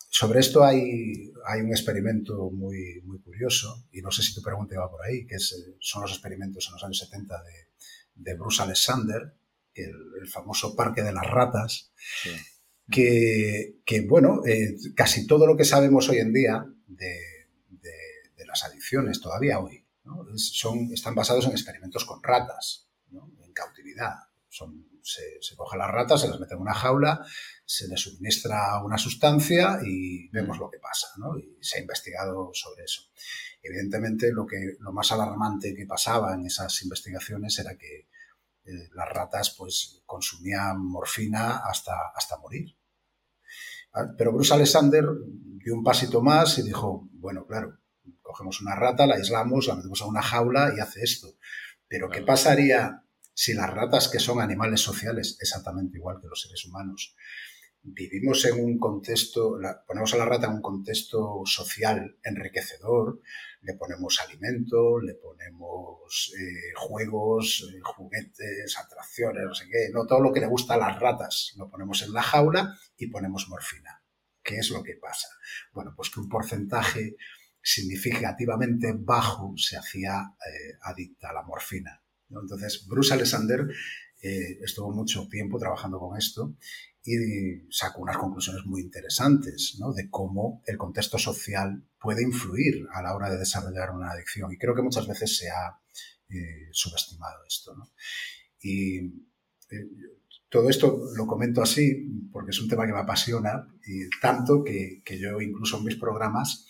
[0.09, 4.79] Sobre esto hay, hay un experimento muy, muy curioso, y no sé si tu pregunta
[4.79, 7.43] va por ahí, que son los experimentos en los años 70
[8.15, 9.35] de, Bruce Alexander,
[9.75, 11.93] el, famoso parque de las ratas,
[12.91, 17.19] que, bueno, eh, casi todo lo que sabemos hoy en día de,
[18.47, 19.83] las adicciones, todavía hoy,
[20.37, 24.13] son, están basados en experimentos con ratas, en cautividad.
[24.51, 27.25] Son, se, se coge las ratas, se las mete en una jaula,
[27.65, 32.85] se les suministra una sustancia y vemos lo que pasa, Y se ha investigado sobre
[32.85, 33.03] eso.
[33.63, 38.09] Evidentemente, lo, que, lo más alarmante que pasaba en esas investigaciones era que
[38.65, 42.77] eh, las ratas pues consumían morfina hasta, hasta morir.
[44.17, 47.79] Pero Bruce Alexander dio un pasito más y dijo, bueno, claro,
[48.23, 51.29] cogemos una rata, la aislamos, la metemos a una jaula y hace esto.
[51.89, 56.65] Pero ¿qué pasaría si las ratas, que son animales sociales, exactamente igual que los seres
[56.65, 57.15] humanos,
[57.83, 63.21] vivimos en un contexto, ponemos a la rata en un contexto social enriquecedor,
[63.63, 70.21] le ponemos alimento, le ponemos eh, juegos, eh, juguetes, atracciones, no sé qué, no todo
[70.21, 74.03] lo que le gusta a las ratas, lo ponemos en la jaula y ponemos morfina.
[74.43, 75.29] ¿Qué es lo que pasa?
[75.73, 77.17] Bueno, pues que un porcentaje
[77.63, 82.03] significativamente bajo se hacía eh, adicta a la morfina.
[82.31, 83.67] Entonces, Bruce Alexander
[84.25, 86.55] estuvo mucho tiempo trabajando con esto
[87.05, 89.93] y sacó unas conclusiones muy interesantes ¿no?
[89.93, 94.53] de cómo el contexto social puede influir a la hora de desarrollar una adicción.
[94.53, 95.81] Y creo que muchas veces se ha
[96.31, 97.75] eh, subestimado esto.
[97.75, 97.91] ¿no?
[98.61, 99.89] Y eh,
[100.49, 105.03] todo esto lo comento así porque es un tema que me apasiona y tanto que,
[105.05, 106.67] que yo incluso en mis programas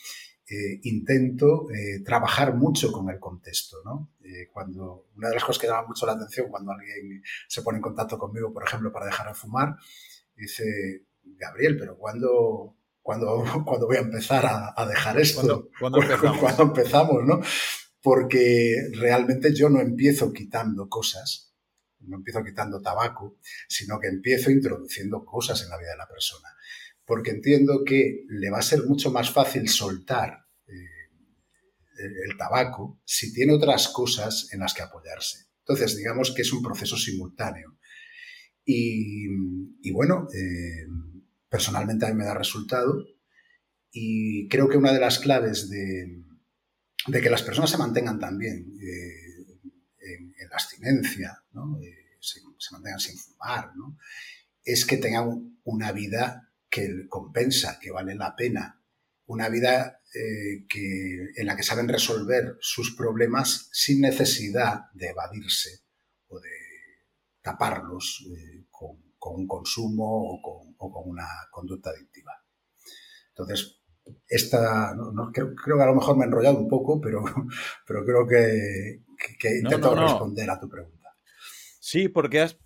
[0.49, 1.67] eh, intento
[2.05, 3.79] trabajar mucho con el contexto.
[3.85, 4.13] ¿no?
[4.51, 7.83] cuando, una de las cosas que llama mucho la atención cuando alguien se pone en
[7.83, 9.77] contacto conmigo, por ejemplo, para dejar de fumar,
[10.43, 15.71] dice, Gabriel, pero ¿cuándo, cuando cuando voy a empezar a, dejar esto?
[15.79, 16.59] ¿Cuándo, empezamos?
[16.59, 17.41] empezamos, no?
[18.01, 21.55] Porque realmente yo no empiezo quitando cosas,
[22.01, 26.49] no empiezo quitando tabaco, sino que empiezo introduciendo cosas en la vida de la persona.
[27.05, 30.73] Porque entiendo que le va a ser mucho más fácil soltar eh,
[32.29, 35.47] el tabaco si tiene otras cosas en las que apoyarse.
[35.61, 37.72] Entonces, digamos que es un proceso simultáneo.
[38.65, 40.87] Y, bueno, eh,
[41.49, 43.05] personalmente a mí me da resultado
[43.91, 46.23] Y creo que una de las claves de,
[47.21, 49.53] que las personas se mantengan también eh,
[50.01, 51.43] en, la abstinencia,
[51.83, 52.41] eh, se,
[52.73, 53.71] mantengan sin fumar,
[54.65, 58.81] es que tengan una vida que compensa, que vale la pena,
[59.27, 60.01] una vida
[60.69, 65.81] que, en la que saben resolver sus problemas sin necesidad de evadirse
[66.29, 66.62] o de
[67.43, 68.25] taparlos
[68.71, 68.97] con,
[69.35, 72.33] un consumo o con, o con una conducta adictiva.
[73.31, 73.83] Entonces,
[74.29, 74.95] esta,
[75.33, 77.23] creo, que a lo mejor me he enrollado un poco, pero,
[77.87, 79.05] pero creo que,
[79.39, 81.17] que, intento responder a tu pregunta.
[81.81, 82.59] Sí, porque has,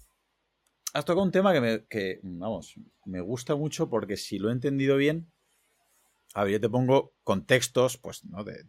[0.93, 4.53] has tocado un tema que, me, que, vamos, me gusta mucho porque si lo he
[4.53, 5.31] entendido bien,
[6.35, 8.45] a ver, yo te pongo contextos, pues, ¿no?
[8.45, 8.63] De,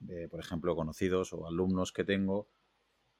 [0.00, 2.48] de, por ejemplo, conocidos o alumnos que tengo,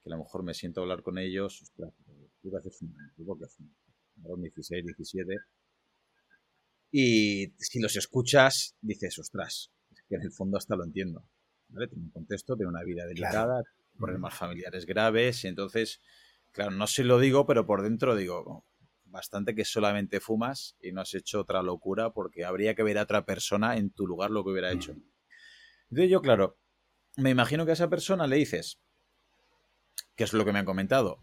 [0.03, 1.93] que a lo mejor me siento a hablar con ellos, ostras,
[2.41, 5.37] tú haces un, 16, 17,
[6.91, 11.27] y si los escuchas, dices, ostras, es que en el fondo hasta lo entiendo.
[11.69, 11.89] ¿vale?
[11.89, 13.63] Tiene un contexto, tiene una vida delicada,
[13.97, 16.01] problemas familiares graves, y entonces,
[16.51, 18.67] claro, no se lo digo, pero por dentro digo,
[19.13, 23.03] bastante que solamente fumas y no has hecho otra locura porque habría que ver a
[23.03, 24.97] otra persona en tu lugar lo que hubiera hecho.
[25.91, 26.59] Entonces yo, claro,
[27.19, 28.81] me imagino que a esa persona le dices,
[30.23, 31.19] que es lo que me han comentado,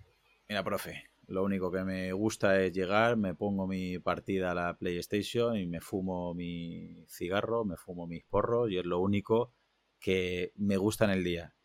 [0.50, 4.78] mira, profe, lo único que me gusta es llegar, me pongo mi partida a la
[4.78, 9.54] PlayStation y me fumo mi cigarro, me fumo mis porros y es lo único
[10.02, 11.56] que me gusta en el día.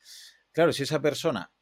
[0.52, 1.52] Claro, si esa persona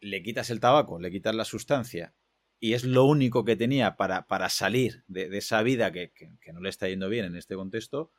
[0.00, 2.12] le quitas el tabaco, le quitas la sustancia
[2.58, 6.12] y es lo único que tenía para, para salir de, esa vida que,
[6.52, 8.10] no le está yendo bien en este contexto,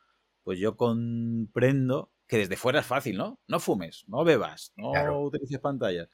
[0.44, 3.38] pues yo comprendo que desde fuera es fácil, ¿no?
[3.48, 6.08] No fumes, no bebas, no utilices pantallas.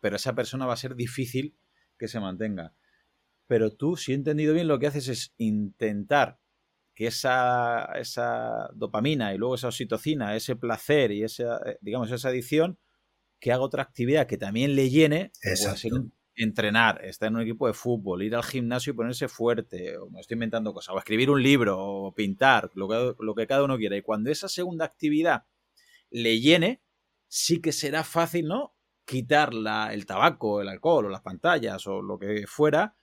[0.00, 1.56] Pero esa persona va a ser difícil
[1.98, 2.74] que se mantenga.
[3.46, 6.38] Pero tú, si he entendido bien, lo que haces es intentar
[6.94, 12.28] que esa, esa dopamina y luego esa oxitocina, ese placer y esa, eh, digamos, esa
[12.28, 12.78] adicción,
[13.40, 15.32] que haga otra actividad que también le llene,
[16.36, 20.20] entrenar, estar en un equipo de fútbol, ir al gimnasio y ponerse fuerte, o me
[20.20, 23.76] estoy inventando cosas, o escribir un libro, o pintar, lo que, lo que cada uno
[23.76, 23.96] quiera.
[23.96, 25.44] Y cuando esa segunda actividad
[26.10, 26.82] le llene,
[27.28, 28.74] sí que será fácil, ¿no?
[29.10, 29.50] Quitar
[29.90, 32.94] el tabaco, el alcohol o las pantallas o lo que fuera,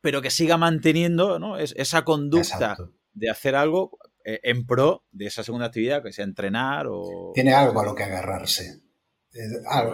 [0.00, 1.58] pero que siga manteniendo ¿no?
[1.58, 2.76] esa conducta
[3.12, 7.32] de hacer algo eh, en pro de esa segunda actividad, que sea entrenar o...
[7.34, 8.80] Tiene algo a lo que agarrarse,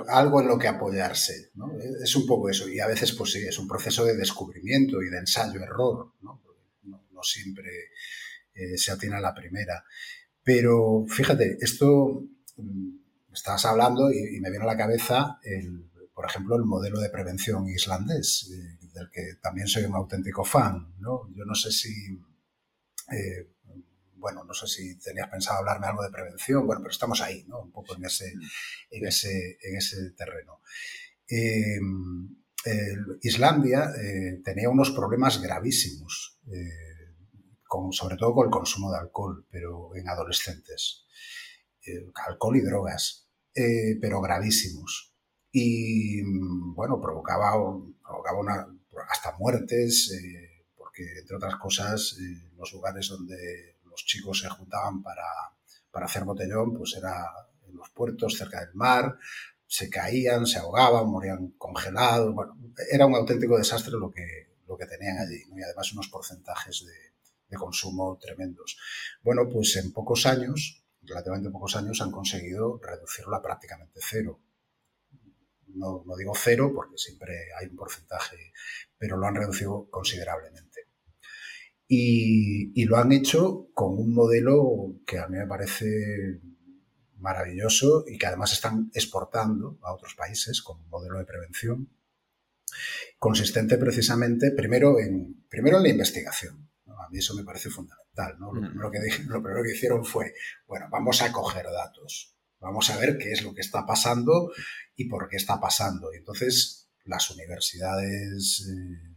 [0.09, 1.53] algo en lo que apoyarse.
[1.55, 1.73] ¿no?
[2.05, 5.09] Es un poco eso, y a veces pues sí, es un proceso de descubrimiento y
[5.09, 6.43] de ensayo-error, ¿no?
[6.83, 7.23] ¿no?
[7.23, 7.71] siempre
[8.53, 9.85] eh, se atiene a la primera.
[10.43, 12.25] Pero fíjate, esto
[12.59, 13.06] mm,
[13.37, 17.69] estabas hablando y, me viene a la cabeza, el, por ejemplo, el modelo de prevención
[17.69, 20.95] islandés, eh, del que también soy un auténtico fan.
[20.99, 21.29] ¿no?
[21.35, 22.19] Yo no sé si,
[23.13, 23.53] eh,
[24.15, 27.61] bueno, no sé si tenías pensado hablarme algo de prevención, bueno, pero estamos ahí, ¿no?
[27.61, 28.33] un poco en ese,
[28.91, 30.61] en ese, en ese terreno.
[31.29, 31.79] Eh,
[33.23, 33.93] Islandia
[34.43, 36.41] tenía unos problemas gravísimos,
[37.63, 41.07] con, sobre todo con el consumo de alcohol, pero en adolescentes.
[42.27, 43.26] alcohol y drogas.
[43.57, 45.15] Eh, pero gravísimos.
[45.51, 46.23] Y
[46.75, 47.53] bueno, provocaba,
[48.03, 48.69] provocaba
[49.09, 55.03] hasta muertes, eh, porque entre otras cosas, eh, los lugares donde los chicos se juntaban
[55.03, 55.25] para,
[55.91, 57.25] para hacer botellón, pues era
[57.67, 59.17] en los puertos, cerca del mar,
[59.67, 62.35] se caían, se ahogaban, morían congelados.
[62.91, 67.57] Era un auténtico desastre lo que, lo que tenían allí, y además unos porcentajes de,
[67.57, 68.77] consumo tremendos.
[69.23, 74.41] Bueno, pues en pocos años relativamente pocos años han conseguido reducirlo a prácticamente cero.
[75.69, 78.53] No, digo cero porque siempre hay un porcentaje,
[78.97, 80.87] pero lo han reducido considerablemente.
[81.89, 86.41] Y, lo han hecho con un modelo que a mí me parece
[87.19, 91.91] maravilloso y que además están exportando a otros países como un modelo de prevención
[93.19, 96.69] consistente precisamente primero en, primero en la investigación.
[96.87, 98.06] A mí eso me parece fundamental.
[98.39, 98.53] ¿No?
[98.53, 98.69] Lo, mm.
[98.69, 100.35] primero que lo primero que hicieron fue,
[100.67, 104.53] bueno, vamos a coger datos, vamos a ver qué es lo que está pasando
[104.97, 106.13] y por qué está pasando.
[106.13, 109.17] Y entonces las universidades, eh,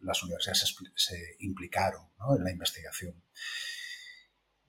[0.00, 2.02] las, universidades se, implicaron
[2.36, 3.14] en la investigación.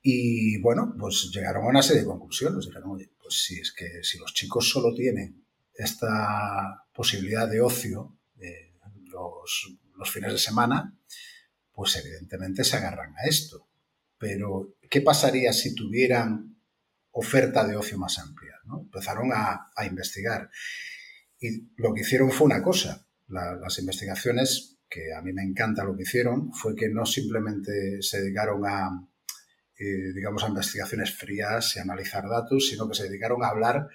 [0.01, 2.65] Y bueno, pues llegaron a una serie de conclusiones.
[2.65, 8.17] Dijeron, oye, pues si es que si los chicos solo tienen esta posibilidad de ocio
[8.39, 8.73] eh,
[9.05, 10.93] los, los fines de semana,
[11.73, 13.67] pues evidentemente se agarran a esto.
[14.17, 16.55] Pero, ¿qué pasaría si tuvieran
[17.11, 18.53] oferta de ocio más amplia?
[18.65, 20.49] Empezaron a, investigar.
[21.39, 23.05] Y lo que hicieron fue una cosa.
[23.27, 28.21] las investigaciones, que a mí me encanta lo que hicieron, fue que no simplemente se
[28.21, 29.07] dedicaron a,
[29.77, 33.87] eh, digamos, a investigaciones frías y analizar datos, sino que se dedicaron a hablar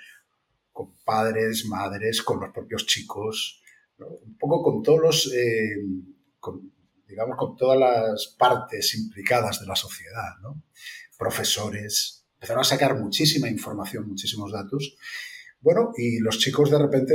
[0.73, 3.63] con padres, madres, con los propios chicos,
[3.99, 5.77] un poco con todos los, eh,
[7.09, 10.35] digamos, con todas las partes implicadas de la sociedad,
[11.19, 14.97] profesores, empezaron a sacar muchísima información, muchísimos datos.
[15.61, 17.15] Bueno, y los chicos de repente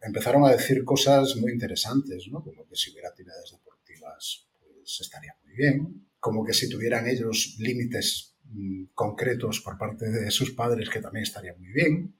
[0.00, 2.42] empezaron a decir cosas muy interesantes, ¿no?
[2.42, 6.08] Como que si hubiera actividades deportivas, pues estaría muy bien.
[6.18, 11.24] Como que si tuvieran ellos límites mm, concretos por parte de sus padres, que también
[11.24, 12.14] estaría muy bien.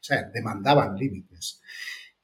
[0.00, 1.62] O sea, demandaban límites.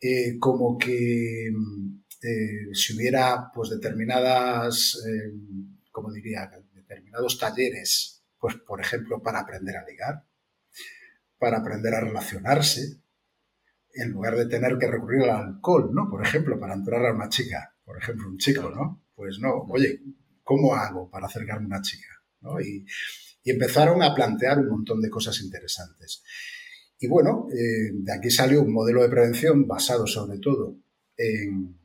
[0.00, 5.32] Eh, como que mm, eh, si hubiera pues determinadas, eh,
[5.90, 10.24] como diría, determinados talleres, pues por ejemplo para aprender a ligar,
[11.38, 13.00] para aprender a relacionarse,
[13.94, 16.08] en lugar de tener que recurrir al alcohol, ¿no?
[16.08, 19.04] Por ejemplo, para entrar a una chica, por ejemplo, un chico, ¿no?
[19.14, 20.00] Pues no, oye,
[20.44, 22.08] ¿cómo hago para acercarme a una chica?
[22.64, 22.84] Y,
[23.42, 26.22] empezaron a plantear un montón de cosas interesantes.
[26.98, 30.76] Y bueno, eh, de aquí salió un modelo de prevención basado sobre todo
[31.16, 31.79] en,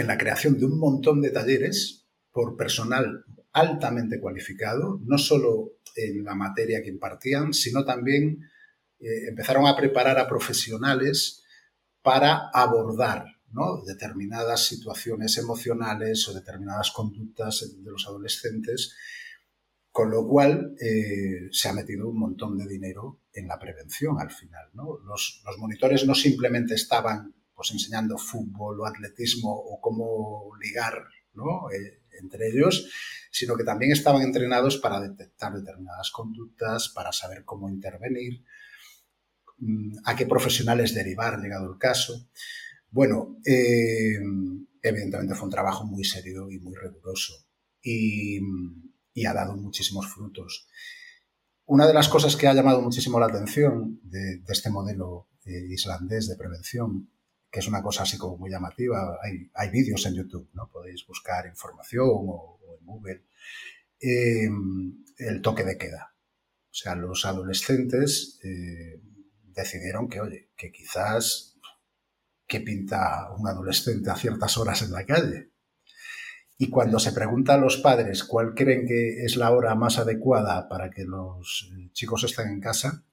[0.00, 6.24] en la creación de un montón de talleres por personal altamente cualificado, no solo en
[6.24, 8.40] la materia que impartían, sino también
[8.98, 11.42] eh, empezaron a preparar a profesionales
[12.02, 13.26] para abordar
[13.84, 18.94] determinadas situaciones emocionales o determinadas conductas de los adolescentes,
[19.90, 24.30] con lo cual eh, se ha metido un montón de dinero en la prevención al
[24.30, 24.70] final.
[25.04, 30.94] Los, monitores no simplemente estaban pues, enseñando fútbol o atletismo o cómo ligar
[31.74, 32.90] eh, entre ellos,
[33.30, 38.42] sino que también estaban entrenados para detectar determinadas conductas, para saber cómo intervenir,
[39.60, 42.28] Mm, a qué profesionales derivar, llegado el caso.
[42.90, 44.18] Bueno, eh,
[44.82, 47.34] evidentemente fue un trabajo muy serio y muy riguroso
[47.82, 48.40] y,
[49.26, 50.66] ha dado muchísimos frutos.
[51.66, 56.26] Una de las cosas que ha llamado muchísimo la atención de, este modelo eh, islandés
[56.26, 57.10] de prevención,
[57.50, 60.68] que es una cosa así como muy llamativa, hay, vídeos en YouTube, ¿no?
[60.70, 63.24] Podéis buscar información o, en Google.
[64.00, 64.48] Eh,
[65.18, 66.14] el toque de queda.
[66.70, 68.38] O sea, los adolescentes
[69.52, 71.50] decidieron que, oye, que quizás
[72.50, 75.50] qué pinta un adolescente a ciertas horas en la calle.
[76.58, 80.68] Y cuando se pregunta a los padres cuál creen que es la hora más adecuada
[80.68, 83.04] para que los eh, chicos estén en casa,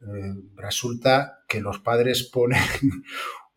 [0.00, 2.60] eh, resulta que los padres ponen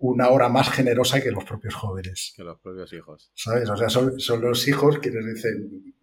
[0.01, 2.33] una hora más generosa que los propios jóvenes.
[2.35, 3.31] Que los propios hijos.
[3.35, 3.69] ¿Sabes?
[3.69, 5.95] O sea, son, los hijos quienes dicen,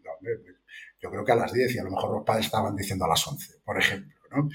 [1.00, 3.08] yo creo que a las 10 y a lo mejor los padres estaban diciendo a
[3.08, 4.14] las 11, por ejemplo.
[4.30, 4.48] ¿no?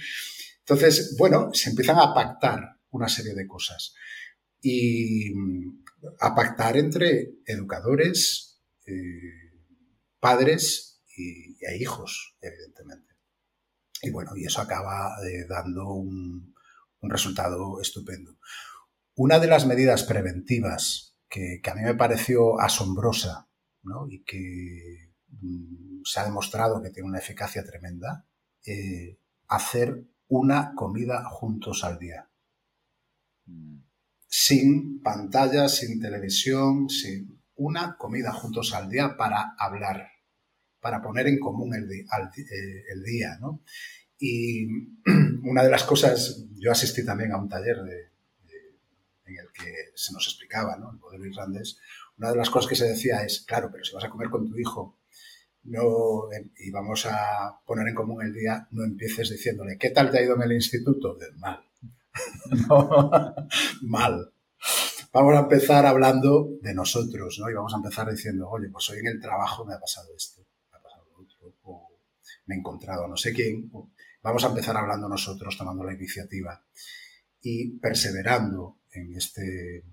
[0.60, 3.94] Entonces, bueno, se empiezan a pactar una serie de cosas.
[4.62, 5.34] Y
[6.22, 9.52] a pactar entre educadores, eh,
[10.20, 13.14] padres y, hijos, evidentemente.
[14.02, 16.54] Y bueno, y eso acaba eh, dando un,
[17.02, 18.38] resultado estupendo.
[19.16, 23.48] Una de las medidas preventivas que, a mí me pareció asombrosa
[24.10, 28.26] y que mm, se ha demostrado que tiene una eficacia tremenda,
[28.66, 32.30] eh, hacer una comida juntos al día.
[33.46, 33.82] Mm.
[34.28, 40.08] Sin pantalla, sin televisión, sin una comida juntos al día para hablar,
[40.80, 42.04] para poner en común el, eh,
[43.06, 43.38] día.
[44.18, 44.66] Y
[45.44, 47.78] una de las cosas, yo asistí también a un taller
[49.26, 50.92] en el que se nos explicaba ¿no?
[50.92, 51.78] el modelo irlandés,
[52.18, 54.48] una de las cosas que se decía es, claro, pero si vas a comer con
[54.48, 54.98] tu hijo
[55.64, 56.24] no,
[56.58, 60.24] y vamos a poner en común el día, no empieces diciéndole, ¿qué tal te ha
[60.24, 61.18] ido en el instituto?
[61.38, 61.64] Mal.
[63.82, 64.34] mal.
[65.14, 67.50] Vamos a empezar hablando de nosotros, ¿no?
[67.50, 70.42] Y vamos a empezar diciendo, oye, pues hoy en el trabajo me ha pasado esto,
[70.72, 71.88] me ha pasado otro, o
[72.48, 73.72] me he encontrado no sé quién.
[74.22, 76.62] vamos a empezar hablando nosotros, tomando la iniciativa
[77.42, 79.84] y perseverando en este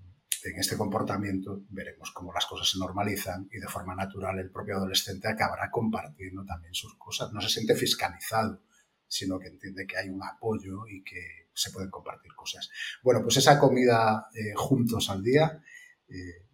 [0.43, 4.77] en este comportamiento veremos cómo las cosas se normalizan y de forma natural el propio
[4.77, 7.33] adolescente acabará compartiendo también sus cosas.
[7.33, 8.63] No se siente fiscalizado,
[9.07, 12.71] sino que entiende que hay un apoyo y que se pueden compartir cosas.
[13.03, 15.63] Bueno, pues esa comida eh, juntos al día
[16.09, 16.47] eh,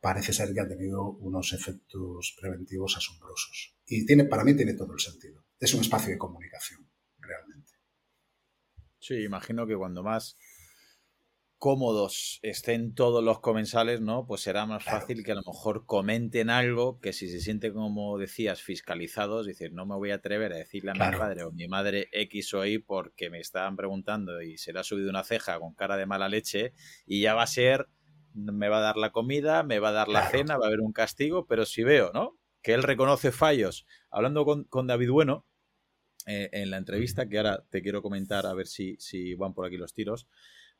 [0.00, 3.76] parece ser que ha tenido unos efectos preventivos asombrosos.
[3.86, 5.44] Y tiene, para mí tiene todo el sentido.
[5.58, 6.88] Es un espacio de comunicación,
[7.18, 7.72] realmente.
[9.00, 10.36] Sí, imagino que cuando más
[11.64, 14.26] cómodos estén todos los comensales, ¿no?
[14.26, 18.18] Pues será más fácil que a lo mejor comenten algo que si se sienten, como
[18.18, 21.66] decías, fiscalizados, decir, no me voy a atrever a decirle a mi padre o mi
[21.66, 25.58] madre X o Y porque me estaban preguntando y se le ha subido una ceja
[25.58, 26.74] con cara de mala leche
[27.06, 27.88] y ya va a ser,
[28.34, 30.82] me va a dar la comida, me va a dar la cena, va a haber
[30.82, 32.36] un castigo, pero si veo, ¿no?
[32.60, 33.86] Que él reconoce fallos.
[34.10, 35.46] Hablando con, con David Bueno,
[36.26, 39.64] eh, en la entrevista, que ahora te quiero comentar a ver si, si van por
[39.64, 40.26] aquí los tiros,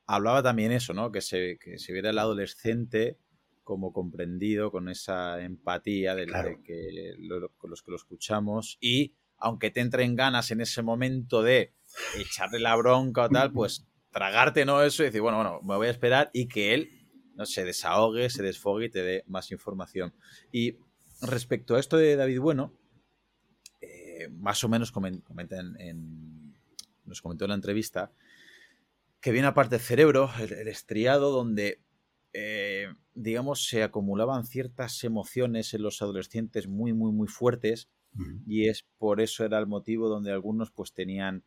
[0.07, 1.13] hablaba también eso, ¿no?
[1.13, 3.19] Que se, que se viera el adolescente
[3.63, 6.27] como comprendido, con esa empatía de,
[6.63, 7.17] que
[7.57, 11.75] con los que lo escuchamos y aunque te entren ganas en ese momento de
[12.17, 15.89] echarle la bronca o tal, pues tragarte no eso y decir, bueno, bueno, me voy
[15.89, 16.91] a esperar y que él
[17.35, 20.15] no se desahogue, se desfogue y te dé más información.
[20.53, 20.79] Y
[21.21, 22.73] respecto a esto de David Bueno,
[23.81, 26.55] eh, más o menos comenta en,
[27.05, 28.13] nos comentó en la entrevista
[29.25, 31.81] que viene aparte el cerebro, el, estriado, donde
[32.35, 37.89] eh, digamos, se acumulaban ciertas emociones en los adolescentes muy, muy, muy fuertes
[38.47, 41.43] y es por eso era el motivo donde algunos pues tenían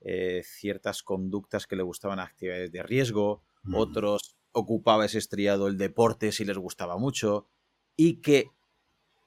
[0.00, 3.42] eh, ciertas conductas que le gustaban actividades de riesgo,
[3.74, 7.46] otros ocupaba ese estriado el deporte si les gustaba mucho
[7.94, 8.46] y que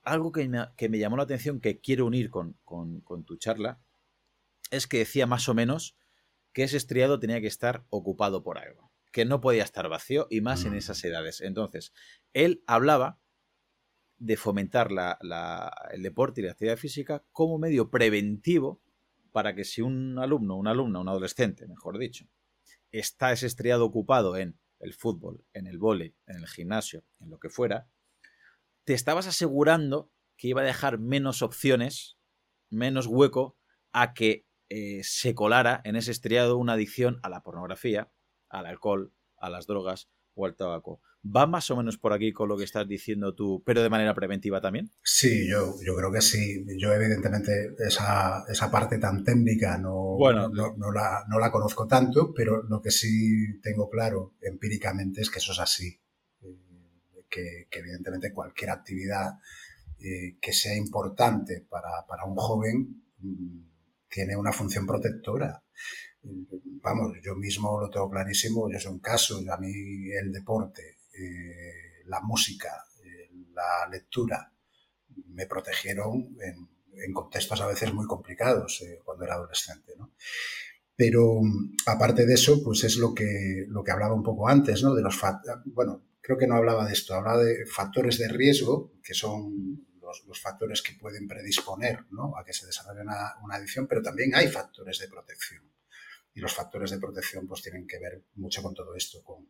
[0.02, 3.80] algo que me, llamó la atención que quiero unir con, con tu charla
[4.72, 5.96] es que decía más o menos
[6.56, 10.42] que ese estriado tenía que estar ocupado por algo que no podía estar vacío y
[10.42, 10.78] más en mm.
[10.78, 11.40] esas edades.
[11.40, 11.94] Entonces,
[12.34, 13.22] él hablaba
[14.18, 14.90] de fomentar
[15.92, 18.82] el deporte y la actividad física como medio preventivo
[19.32, 22.28] para que si un alumno, una alumna, un adolescente, mejor dicho,
[22.92, 27.40] está ese estriado ocupado en el fútbol, en el vóley, en el gimnasio, en lo
[27.40, 27.88] que fuera,
[28.84, 32.18] te estabas asegurando que iba a dejar menos opciones,
[32.70, 33.58] menos hueco
[33.94, 38.12] a que eh, se colara en ese estriado una adicción a la pornografía,
[38.50, 41.02] al alcohol, a las drogas o al tabaco.
[41.26, 44.14] ¿Va más o menos por aquí con lo que estás diciendo tú, pero de manera
[44.14, 44.92] preventiva también?
[45.04, 46.64] Sí, yo, yo creo que sí.
[46.78, 52.62] Yo evidentemente esa, esa parte tan técnica no, no, la, no, la, conozco tanto, pero
[52.64, 56.00] lo que sí tengo claro empíricamente es que eso es así.
[56.44, 59.40] Eh, que, evidentemente cualquier actividad
[60.00, 63.75] eh, que sea importante para, para un joven mm,
[64.10, 65.62] tiene una función protectora
[66.82, 72.04] vamos, yo mismo lo tengo clarísimo, yo soy un caso, a mí el deporte, eh,
[72.06, 72.70] la música,
[73.04, 74.52] eh, la lectura
[75.30, 80.14] me protegieron en, contextos a veces muy complicados eh, cuando era adolescente, ¿no?
[80.96, 81.42] Pero
[81.88, 84.96] aparte de eso, pues es lo que, lo que hablaba un poco antes, ¿no?
[84.96, 85.20] De los
[85.66, 89.86] bueno, creo que no hablaba de esto, hablaba de factores de riesgo, que son
[90.26, 92.38] los, factores que pueden predisponer ¿no?
[92.38, 95.64] a que se desarrolle una, una adicción, pero también hay factores de protección.
[96.34, 99.48] Y los factores de protección pues tienen que ver mucho con todo esto, con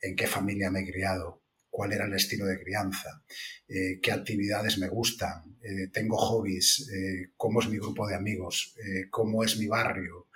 [0.00, 3.22] en qué familia me he criado, cuál era el estilo de crianza,
[3.68, 8.74] eh, qué actividades me gustan, eh, tengo hobbies, eh, cómo es mi grupo de amigos,
[9.10, 10.28] cómo es mi barrio.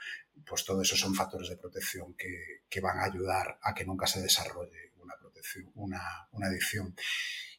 [0.44, 4.20] Pues todo eso son factores de protección que, van a ayudar a que nunca se
[4.20, 5.72] desarrolle una protección,
[6.42, 6.94] adicción.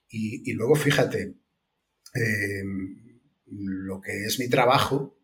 [0.10, 1.34] Y, luego, fíjate,
[3.46, 5.18] lo que es mi trabajo,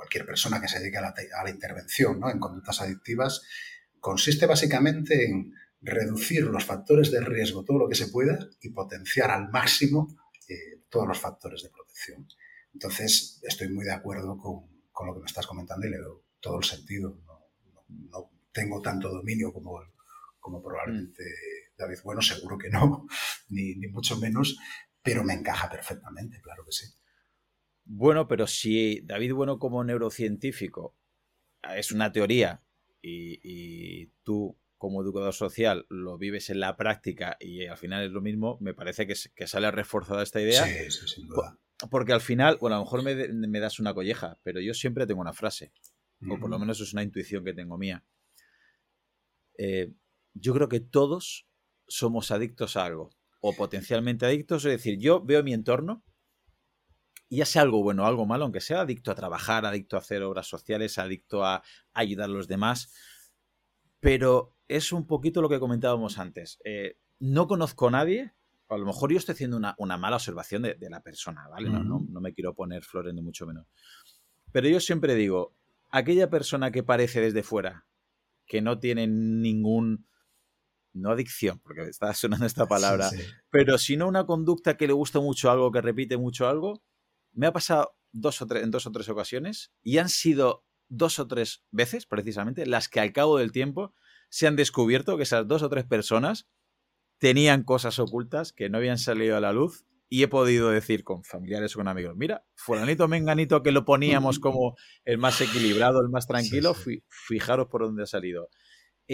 [0.00, 1.14] cualquier persona que se dedique a
[1.44, 2.30] la, intervención ¿no?
[2.30, 3.42] en conductas adictivas,
[4.00, 9.30] consiste básicamente en reducir los factores de riesgo todo lo que se pueda y potenciar
[9.30, 10.08] al máximo
[10.48, 12.26] eh, todos los factores de protección.
[12.72, 16.58] Entonces, estoy muy de acuerdo con, lo que me estás comentando y le doy todo
[16.58, 17.20] el sentido.
[17.88, 19.80] No, tengo tanto dominio como,
[20.38, 21.76] como probablemente mm.
[21.78, 23.06] David Bueno, seguro que no,
[23.48, 24.58] ni, ni mucho menos,
[25.02, 26.86] pero me encaja perfectamente, claro que sí.
[27.84, 30.96] Bueno, pero si David Bueno como neurocientífico
[31.76, 32.62] es una teoría
[33.02, 38.20] y, tú como educador social lo vives en la práctica y al final es lo
[38.20, 40.64] mismo, me parece que, sale reforzada esta idea.
[40.64, 41.58] Sí, sí, sin duda.
[41.90, 45.20] Porque al final, bueno, a lo mejor me, das una colleja, pero yo siempre tengo
[45.20, 45.72] una frase,
[46.28, 48.04] o por lo menos es una intuición que tengo mía.
[49.58, 49.92] Eh,
[50.34, 51.48] yo creo que todos
[51.88, 53.10] somos adictos a algo,
[53.40, 56.04] o potencialmente adictos, es decir, yo veo mi entorno
[57.30, 60.22] ya sea algo bueno o algo malo, aunque sea adicto a trabajar, adicto a hacer
[60.22, 61.62] obras sociales, adicto a
[61.92, 62.92] ayudar a los demás,
[64.00, 66.58] pero es un poquito lo que comentábamos antes.
[66.64, 68.32] Eh, no conozco a nadie,
[68.68, 71.70] a lo mejor yo estoy haciendo una, mala observación de, la persona, ¿vale?
[71.70, 73.66] no, no, no me quiero poner flores ni mucho menos.
[74.52, 75.54] Pero yo siempre digo,
[75.90, 77.86] aquella persona que parece desde fuera,
[78.46, 80.06] que no tiene ningún
[80.92, 83.10] no adicción, porque está sonando esta palabra,
[83.50, 86.82] pero sino una conducta que le gusta mucho algo, que repite mucho algo,
[87.32, 91.18] me ha pasado dos o tres, en dos o tres ocasiones y han sido dos
[91.18, 93.94] o tres veces, precisamente, las que al cabo del tiempo
[94.28, 96.48] se han descubierto que esas dos o tres personas
[97.18, 101.22] tenían cosas ocultas que no habían salido a la luz y he podido decir con
[101.22, 106.08] familiares o con amigos, mira, fulanito menganito que lo poníamos como el más equilibrado, el
[106.08, 106.74] más tranquilo,
[107.08, 108.48] fijaros por dónde ha salido.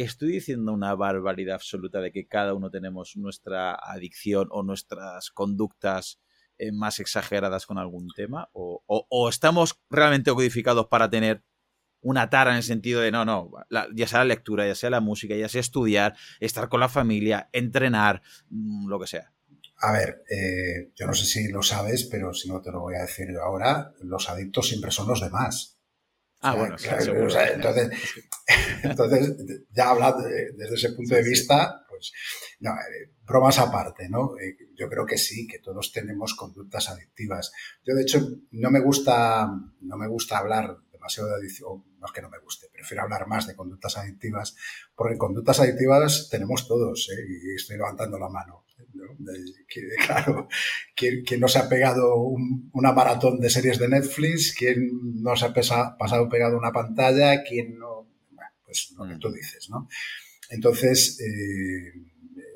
[0.05, 6.21] Estoy diciendo una barbaridad absoluta de que cada uno tenemos nuestra adicción o nuestras conductas
[6.59, 8.51] eh, más exageradas con algún tema?
[8.53, 11.43] O, estamos realmente codificados para tener
[12.03, 13.51] una tara en el sentido de, no, no,
[13.95, 17.49] ya sea la lectura, ya sea la música, ya sea estudiar, estar con la familia,
[17.53, 18.21] entrenar,
[18.51, 19.33] mm, lo que sea?
[19.79, 22.97] A ver, eh, yo no sé si lo sabes, pero si no te lo voy
[22.97, 25.76] a decir ahora, los adictos siempre son los demás.
[26.41, 27.91] Ah, bueno, entonces,
[28.83, 29.37] entonces,
[29.71, 32.13] ya hablando desde ese punto de vista, pues,
[32.61, 34.39] no, eh, bromas aparte, ¿no?
[34.39, 37.53] Eh, yo creo que sí, que todos tenemos conductas adictivas.
[37.85, 38.21] Yo, de hecho,
[38.51, 39.49] no me gusta,
[39.81, 43.27] no me gusta hablar demasiado de adicción, no es que no me guste, prefiero hablar
[43.27, 44.55] más de conductas adictivas,
[44.95, 47.25] porque conductas adictivas tenemos todos, ¿eh?
[47.29, 48.66] y estoy levantando la mano.
[50.07, 50.49] claro,
[50.95, 52.17] ¿quién, no se ha pegado
[52.73, 54.55] una maratón de series de Netflix?
[54.57, 57.43] ¿Quién no se ha pasado pegado una pantalla?
[57.43, 58.09] ¿Quién no?
[58.65, 59.19] pues lo que mm.
[59.21, 59.89] tú dices, ¿no?
[60.51, 61.93] Entonces, eh,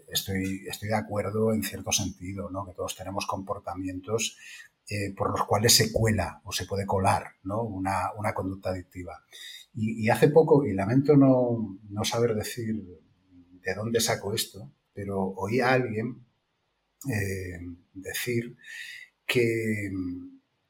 [0.08, 2.66] estoy, estoy de acuerdo en cierto sentido, ¿no?
[2.66, 4.36] Que todos tenemos comportamientos
[4.88, 7.62] eh, por los cuales se cuela o se puede colar, ¿no?
[7.62, 9.24] Una, conducta adictiva.
[9.72, 12.74] Y, hace poco, y lamento no, no saber decir
[13.62, 16.26] de dónde saco esto, pero oí a alguien
[17.08, 17.58] eh,
[17.94, 18.56] decir
[19.26, 19.90] que,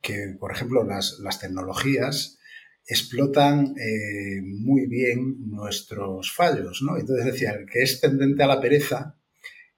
[0.01, 2.39] que, por ejemplo, las, tecnologías
[2.87, 6.97] explotan eh, muy bien nuestros fallos, ¿no?
[6.99, 9.17] Entonces decía, el que es tendente a la pereza,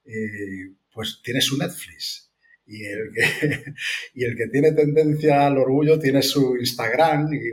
[0.05, 2.31] eh, pues tiene su Netflix.
[2.67, 3.25] Y el, que,
[4.15, 7.51] y el que tiene tendencia al orgullo tiene su Instagram y,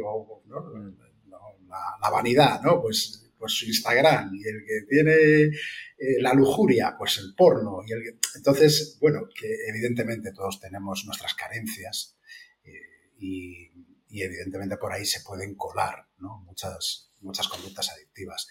[1.67, 2.81] la, vanidad, ¿no?
[2.81, 4.33] Pues, pues su Instagram.
[4.35, 5.51] Y el que tiene
[5.99, 7.81] eh, la lujuria, pues el porno.
[7.85, 12.17] Y el, entonces, bueno, que evidentemente todos tenemos nuestras carencias
[12.63, 12.71] eh,
[13.17, 13.69] y,
[14.09, 18.47] evidentemente por ahí se pueden colar muchas, muchas conductas adictivas.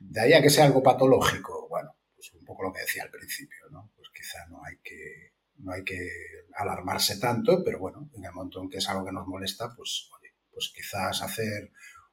[0.00, 3.10] De ahí a que sea algo patológico, bueno, pues un poco lo que decía al
[3.10, 3.92] principio, ¿no?
[3.96, 6.08] Pues quizá no hay que, no hay que
[6.56, 10.10] alarmarse tanto, pero bueno, en el momento en que es algo que nos molesta, pues,
[10.50, 11.70] pues quizás hacer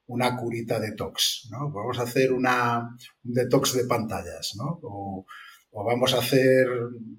[0.08, 1.72] una curita detox, ¿no?
[1.72, 4.80] Vamos a hacer una, un detox de pantallas, ¿no?
[4.84, 5.26] O,
[5.72, 6.68] vamos a hacer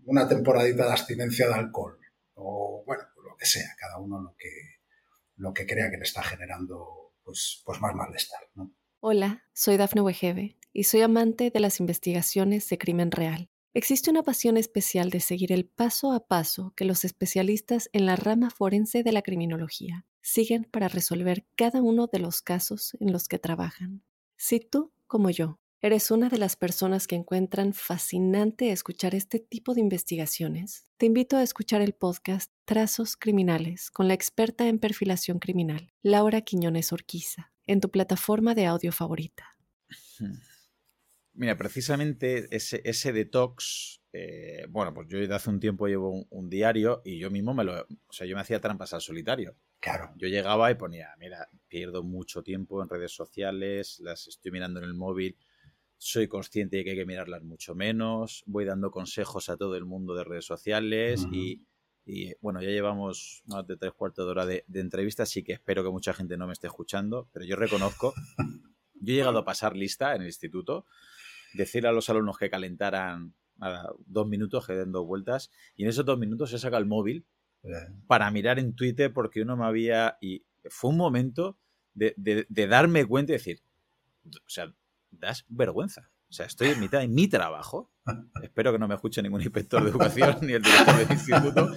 [0.04, 1.98] una temporadita de abstinencia de alcohol,
[2.34, 4.50] o bueno, lo que sea, cada uno lo que,
[5.36, 8.72] lo que crea que le está generando pues, pues más malestar, ¿no?
[9.00, 13.50] Hola, soy Dafne Wegebe y soy amante de las investigaciones de crimen real.
[13.74, 18.16] Existe una pasión especial de seguir el paso a paso que los especialistas en la
[18.16, 23.28] rama forense de la criminología siguen para resolver cada uno de los casos en los
[23.28, 24.02] que trabajan.
[24.36, 29.72] Si tú, como yo, eres una de las personas que encuentran fascinante escuchar este tipo
[29.72, 35.38] de investigaciones, te invito a escuchar el podcast Trazos Criminales con la experta en perfilación
[35.38, 39.56] criminal, Laura Quiñones Orquiza, en tu plataforma de audio favorita.
[41.34, 47.00] Mira, precisamente ese, detox, eh, bueno, pues yo desde hace un tiempo llevo un, diario
[47.04, 49.54] y yo mismo me lo, o sea, yo me hacía trampas al solitario.
[49.80, 50.12] Claro.
[50.16, 54.86] Yo llegaba y ponía, mira, pierdo mucho tiempo en redes sociales, las estoy mirando en
[54.86, 55.36] el móvil,
[55.98, 59.84] soy consciente de que hay que mirarlas mucho menos, voy dando consejos a todo el
[59.84, 61.64] mundo de redes sociales y,
[62.40, 65.82] bueno, ya llevamos más de tres cuartos de hora de, de entrevista, así que espero
[65.82, 68.14] que mucha gente no me esté escuchando, pero yo reconozco,
[68.94, 70.86] yo he llegado a pasar lista en el instituto,
[71.54, 73.34] decir a los alumnos que calentaran
[74.04, 77.24] dos minutos, que den dos vueltas, y en esos dos minutos he sacado el móvil
[78.06, 80.18] para mirar en Twitter porque uno me había...
[80.20, 81.58] Y fue un momento
[81.94, 83.62] de, darme cuenta y decir,
[84.24, 84.72] o sea,
[85.10, 86.10] das vergüenza.
[86.28, 87.92] O sea, estoy en mitad de mi trabajo.
[88.42, 91.72] Espero que no me escuche ningún inspector de educación ni el director del instituto.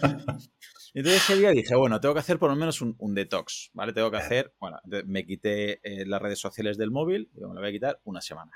[0.94, 3.94] Entonces ese día dije, bueno, tengo que hacer por lo menos un, detox, ¿vale?
[3.94, 7.60] Tengo que hacer, bueno, me quité eh, las redes sociales del móvil, y me lo
[7.60, 8.52] voy a quitar una semana.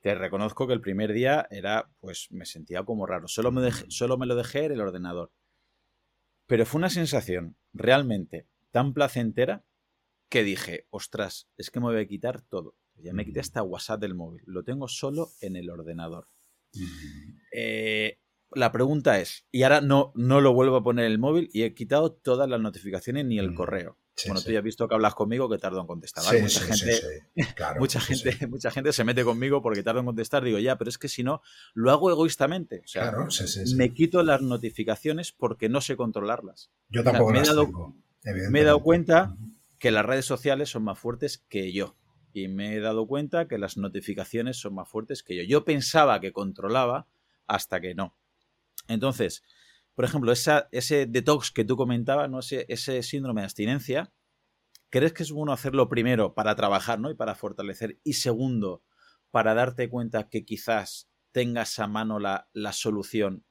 [0.00, 3.28] Te reconozco que el primer día era, pues me sentía como raro.
[3.28, 5.32] Solo me, solo me lo dejé en el ordenador.
[6.48, 9.64] Pero fue una sensación realmente tan placentera
[10.30, 12.74] que dije, ostras, es que me voy a quitar todo.
[12.96, 14.42] Ya me quité hasta WhatsApp del móvil.
[14.46, 16.26] Lo tengo solo en el ordenador.
[17.52, 18.18] Eh,
[18.52, 21.62] la pregunta es, y ahora no, no lo vuelvo a poner en el móvil y
[21.62, 25.14] he quitado todas las notificaciones ni el correo bueno, tú ya has visto que hablas
[25.14, 26.24] conmigo que tardo en contestar.
[26.40, 27.26] mucha, gente,
[27.78, 30.44] mucha, gente, mucha gente se mete conmigo porque tardo en contestar.
[30.44, 31.42] Digo, ya, pero es que si no,
[31.74, 32.82] lo hago egoístamente.
[32.84, 33.14] O sea,
[33.76, 36.70] me quito las notificaciones porque no sé controlarlas.
[36.88, 37.94] Yo tampoco me, he dado,
[38.50, 39.36] me he dado cuenta
[39.78, 41.96] que las redes sociales son más fuertes que yo.
[42.32, 45.42] Y me he dado cuenta que las notificaciones son más fuertes que yo.
[45.42, 47.06] Yo pensaba que controlaba
[47.46, 48.16] hasta que no.
[48.88, 49.44] Entonces,
[49.94, 52.40] por ejemplo, ese detox que tú comentabas, ¿no?
[52.40, 54.12] ese, ese síndrome de abstinencia,
[54.90, 57.10] ¿crees que es bueno hacerlo primero para trabajar ¿no?
[57.10, 58.00] y para fortalecer?
[58.04, 58.82] Y segundo,
[59.30, 63.44] para darte cuenta que quizás tengas a mano la, solución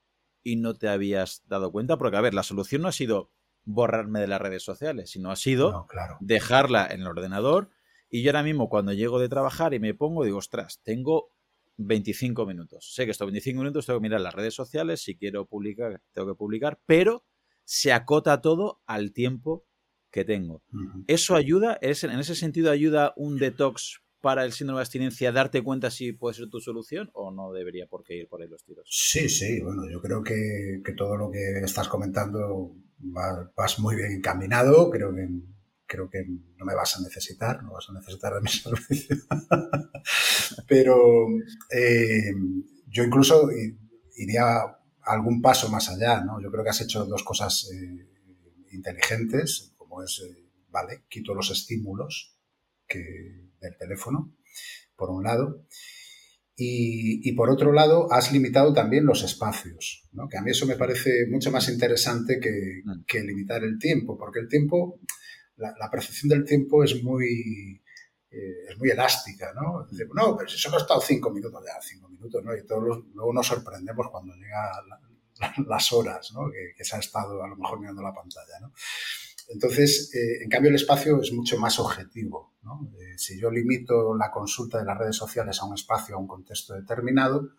[0.44, 1.98] y no te habías dado cuenta?
[1.98, 3.32] Porque, a ver, la solución no ha sido
[3.64, 5.86] borrarme de las redes sociales, sino ha sido
[6.22, 7.70] dejarla en el ordenador
[8.10, 11.34] y yo ahora mismo cuando llego de trabajar y me pongo, digo, ostras, tengo
[11.78, 12.94] 25 minutos.
[12.94, 16.28] Sé que estos 25 minutos tengo que mirar las redes sociales, si quiero publicar, tengo
[16.28, 17.24] que publicar, pero
[17.64, 19.66] se acota todo al tiempo
[20.12, 20.64] que tengo.
[21.08, 21.78] ¿Eso ayuda?
[21.82, 26.14] ¿Es, ¿En ese sentido ayuda un detox para el síndrome de abstinencia darte cuenta si
[26.14, 28.88] puede ser tu solución o no debería por qué ir por ahí los tiros?
[28.90, 34.90] Sí, sí, bueno, yo creo que, todo lo que estás comentando vas muy bien encaminado,
[34.90, 35.28] creo que
[35.88, 39.16] creo que no me vas a necesitar, no vas a necesitar de mi servicio.
[40.68, 41.28] Pero
[41.72, 42.34] eh,
[42.88, 43.50] yo incluso
[44.16, 44.62] iría
[45.04, 46.42] algún paso más allá, ¿no?
[46.42, 48.08] Yo creo que has hecho dos cosas eh,
[48.72, 52.38] inteligentes, como es, eh, vale, quito los estímulos
[52.90, 54.36] del teléfono,
[54.96, 55.66] por un lado,
[56.60, 60.28] y, por otro lado, has limitado también los espacios, ¿no?
[60.28, 63.04] que a mí eso me parece mucho más interesante que, mm.
[63.06, 65.00] que limitar el tiempo, porque el tiempo
[65.58, 67.82] la, percepción del tiempo es muy,
[68.30, 69.88] eh, es muy elástica, ¿no?
[70.14, 72.56] no, pero si solo ha estado cinco minutos, ya, cinco minutos, ¿no?
[72.56, 76.50] Y todos luego nos sorprendemos cuando llegan las horas, ¿no?
[76.52, 78.72] Que, se ha estado a lo mejor mirando la pantalla, ¿no?
[79.50, 82.92] Entonces, eh, en cambio, el espacio es mucho más objetivo, ¿no?
[83.00, 86.28] Eh, si yo limito la consulta de las redes sociales a un espacio, a un
[86.28, 87.50] contexto determinado,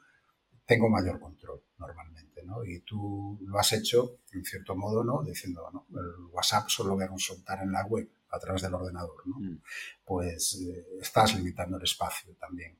[0.67, 2.28] tengo mayor control normalmente.
[2.65, 5.23] Y tú lo has hecho, en cierto modo, ¿no?
[5.23, 5.87] Diciendo, ¿no?
[5.99, 9.39] El WhatsApp solo voy a consultar en la web a través del ordenador, ¿no?
[9.39, 9.61] Mm.
[10.05, 12.79] Pues eh, estás limitando el espacio también.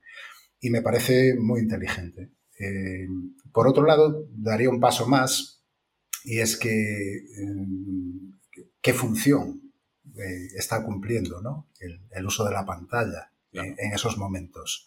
[0.59, 2.31] Y me parece muy inteligente.
[2.59, 3.07] Eh,
[3.51, 5.63] por otro lado, daría un paso más
[6.25, 8.33] y es que em,
[8.81, 9.71] qué función
[10.17, 11.69] eh, está cumpliendo ¿no?
[11.79, 14.85] el, uso de la pantalla en, esos momentos.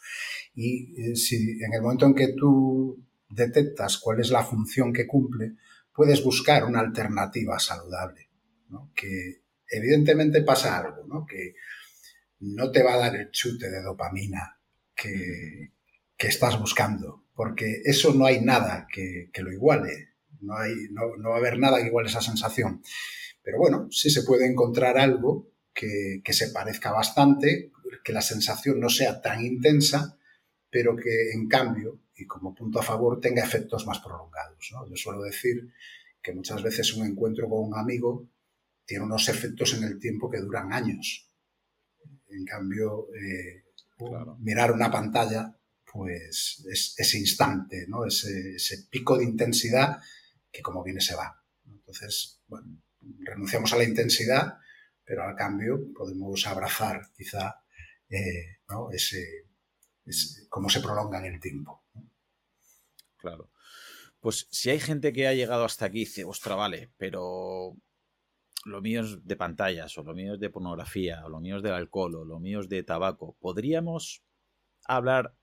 [0.55, 3.03] Y si en el momento en que tú
[3.33, 5.57] detectas cuál es la función que cumple,
[5.95, 8.31] puedes buscar una alternativa saludable,
[8.95, 11.27] que evidentemente pasa algo, ¿no?
[11.27, 11.55] que
[12.41, 14.59] no te va a dar el chute de dopamina
[14.95, 15.73] que,
[16.19, 20.11] estás buscando, porque eso no hay nada que, lo iguale,
[20.41, 22.81] no, hay, no, va a haber nada que iguale esa sensación.
[23.43, 27.73] Pero bueno, sí se puede encontrar algo que, que se parezca bastante,
[28.05, 30.17] que la sensación no sea tan intensa,
[30.71, 34.71] pero que en cambio y como punto a favor tenga efectos más prolongados.
[34.73, 34.89] ¿no?
[34.89, 35.73] Yo suelo decir
[36.23, 38.29] que muchas veces un encuentro con un amigo
[38.85, 41.29] tiene unos efectos en el tiempo que duran años.
[42.29, 43.65] En cambio, eh,
[44.39, 45.57] mirar una pantalla,
[45.91, 48.07] pues es ese instante, ¿no?
[48.07, 50.01] Ese, pico de intensidad
[50.51, 51.43] que como viene se va.
[51.67, 52.83] Entonces, bueno,
[53.21, 54.59] renunciamos a la intensidad,
[55.05, 57.55] pero al cambio podemos abrazar quizá
[58.09, 58.59] eh,
[58.93, 59.49] ese,
[60.49, 61.82] cómo se prolonga en el tiempo.
[63.23, 63.51] Claro.
[64.21, 67.77] Pues si hay gente que ha llegado hasta aquí y dice, ostra, vale, pero
[68.65, 71.63] lo mío es de pantallas, o lo mío es de pornografía, o lo mío es
[71.63, 74.25] del alcohol, o lo mío es de tabaco, ¿podríamos
[74.85, 75.35] hablar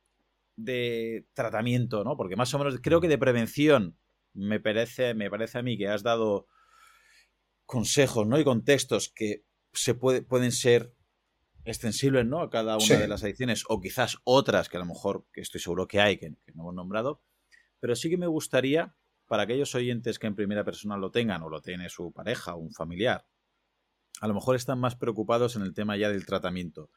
[0.57, 2.17] de tratamiento, ¿no?
[2.17, 3.97] Porque más o menos creo que de prevención
[4.33, 6.47] me parece, me parece a mí que has dado
[7.65, 8.37] consejos, ¿no?
[8.39, 10.93] Y contextos que se puede, pueden ser
[11.63, 12.41] extensibles, ¿no?
[12.41, 15.61] A cada una de las adicciones, o quizás otras que a lo mejor, que estoy
[15.61, 17.21] seguro que hay, que, que no hemos nombrado,
[17.79, 18.95] pero sí que me gustaría,
[19.27, 22.59] para aquellos oyentes que en primera persona lo tengan o lo tiene su pareja o
[22.59, 23.25] un familiar,
[24.21, 26.89] a lo mejor están más preocupados en el tema ya del tratamiento.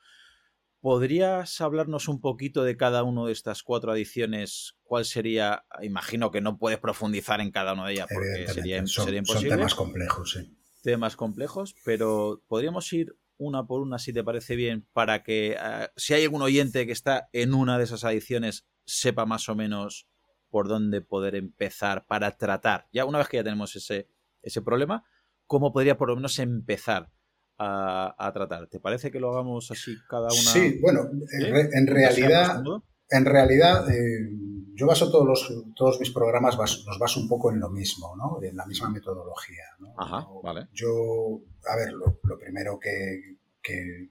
[0.80, 4.76] ¿Podrías hablarnos un poquito de cada una de estas cuatro adiciones?
[4.82, 5.64] ¿Cuál sería?
[5.80, 9.22] Imagino que no puedes profundizar en cada una de ellas porque sería, imposible.
[9.24, 10.58] Son temas complejos, sí.
[10.82, 15.88] Temas complejos, pero podríamos ir una por una, si te parece bien, para que eh,
[15.96, 20.08] si hay algún oyente que está en una de esas adiciones, sepa más o menos
[20.52, 22.86] por dónde poder empezar para tratar.
[22.92, 24.06] Ya una vez que ya tenemos ese,
[24.42, 25.02] ese problema,
[25.46, 27.10] ¿cómo podría por lo menos empezar
[27.58, 28.66] a, tratar?
[28.68, 30.32] ¿Te parece que lo hagamos así cada una?
[30.32, 31.08] Sí, bueno,
[31.40, 32.62] en, realidad,
[33.08, 34.28] en realidad eh,
[34.74, 38.42] yo baso todos, los, todos mis programas, los baso un poco en lo mismo, ¿no?
[38.42, 39.64] en la misma metodología.
[39.96, 40.68] Ajá, vale.
[40.74, 44.10] Yo, a ver, lo, primero que, que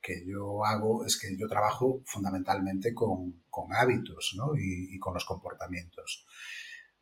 [0.00, 4.52] que yo hago es que yo trabajo fundamentalmente con, con hábitos ¿no?
[4.56, 6.26] y, con los comportamientos.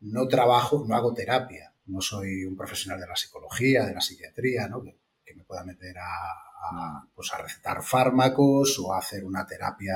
[0.01, 4.67] No trabajo, no hago terapia, no soy un profesional de la psicología, de la psiquiatría,
[4.67, 4.83] ¿no?
[4.83, 4.97] que,
[5.35, 9.95] me pueda meter a, pues a recetar fármacos o a hacer una terapia,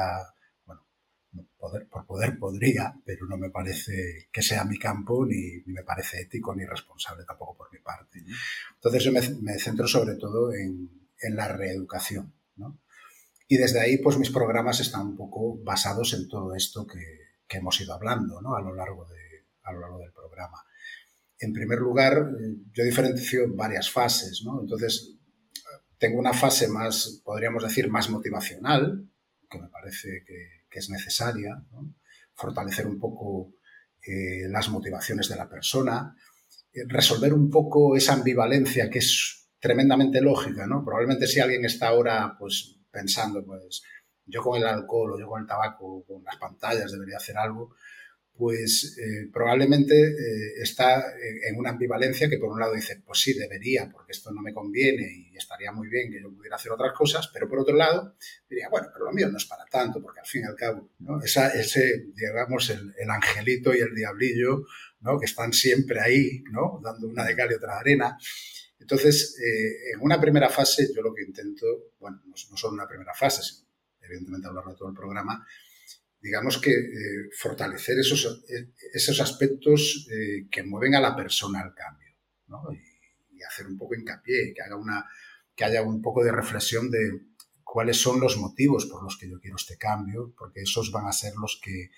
[0.64, 0.84] bueno,
[1.58, 6.22] poder, por poder podría, pero no me parece que sea mi campo, ni, me parece
[6.22, 8.24] ético ni responsable tampoco por mi parte.
[8.76, 12.32] Entonces yo me, me centro sobre todo en, en la reeducación.
[12.56, 12.80] ¿no?
[13.48, 17.24] Y desde ahí, pues mis programas están un poco basados en todo esto que,
[17.56, 18.56] hemos ido hablando ¿no?
[18.56, 20.58] a, lo largo de, a lo largo del programa.
[21.38, 22.32] En primer lugar,
[22.72, 24.60] yo diferencio varias fases, ¿no?
[24.60, 25.18] Entonces,
[26.00, 29.08] tengo una fase más, podríamos decir, más motivacional,
[29.50, 31.64] que me parece que, es necesaria,
[32.34, 33.54] fortalecer un poco
[34.02, 36.16] eh, las motivaciones de la persona,
[36.74, 40.84] eh, resolver un poco esa ambivalencia que es tremendamente lógica, ¿no?
[40.84, 43.82] Probablemente si alguien está ahora, pues, pensando, pues,
[44.26, 47.76] yo con el alcohol o yo con el tabaco, con las pantallas debería hacer algo,
[48.36, 51.04] pues eh, probablemente eh, está
[51.48, 54.54] en una ambivalencia que por un lado dice, pues sí, debería, porque esto no me
[54.54, 58.16] conviene y estaría muy bien que yo pudiera hacer otras cosas, pero por otro lado
[58.50, 60.89] diría, bueno, pero lo mío no es para tanto, porque al fin y al cabo,
[61.00, 61.22] ¿no?
[61.22, 64.64] Ese, digamos, el, angelito y el diablillo,
[65.02, 65.20] ¿no?
[65.20, 66.82] Que están siempre ahí, ¿no?
[66.84, 68.18] Dando una de cal y otra de arena.
[68.84, 71.65] Entonces, eh, en una primera fase, yo lo que intento,
[72.01, 73.65] bueno, no, no solo una primera fase, sino
[74.01, 75.47] evidentemente a lo largo de todo el programa,
[76.19, 80.05] digamos que eh, fortalecer esos, eh, esos aspectos
[80.51, 82.13] que mueven a la persona al cambio,
[82.47, 82.61] ¿no?
[82.73, 85.05] y, hacer un poco hincapié, que, haga una,
[85.53, 87.27] que haya un poco de reflexión de
[87.61, 91.11] cuáles son los motivos por los que yo quiero este cambio, porque esos van a
[91.11, 91.89] ser los que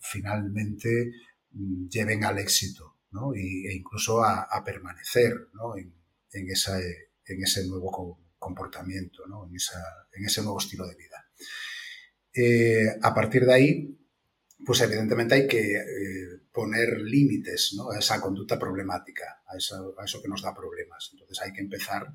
[0.00, 1.12] finalmente
[1.52, 2.97] mm, lleven al éxito
[3.34, 5.32] e incluso a, permanecer
[6.34, 11.28] en, ese nuevo comportamiento, en ese nuevo estilo de vida.
[12.40, 13.98] Eh, a partir de ahí,
[14.64, 20.42] pues evidentemente hay que eh, poner límites a esa conducta problemática, a eso, que nos
[20.42, 21.10] da problemas.
[21.12, 22.14] Entonces hay que empezar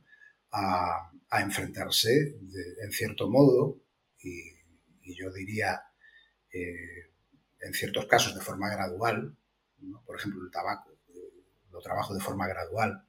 [0.51, 2.37] a, enfrentarse
[2.83, 3.81] en cierto modo,
[4.21, 4.53] y,
[5.15, 5.81] yo diría
[6.53, 7.11] eh,
[7.59, 9.35] en ciertos casos de forma gradual,
[10.05, 10.91] por ejemplo el tabaco,
[11.71, 13.07] lo trabajo de forma gradual,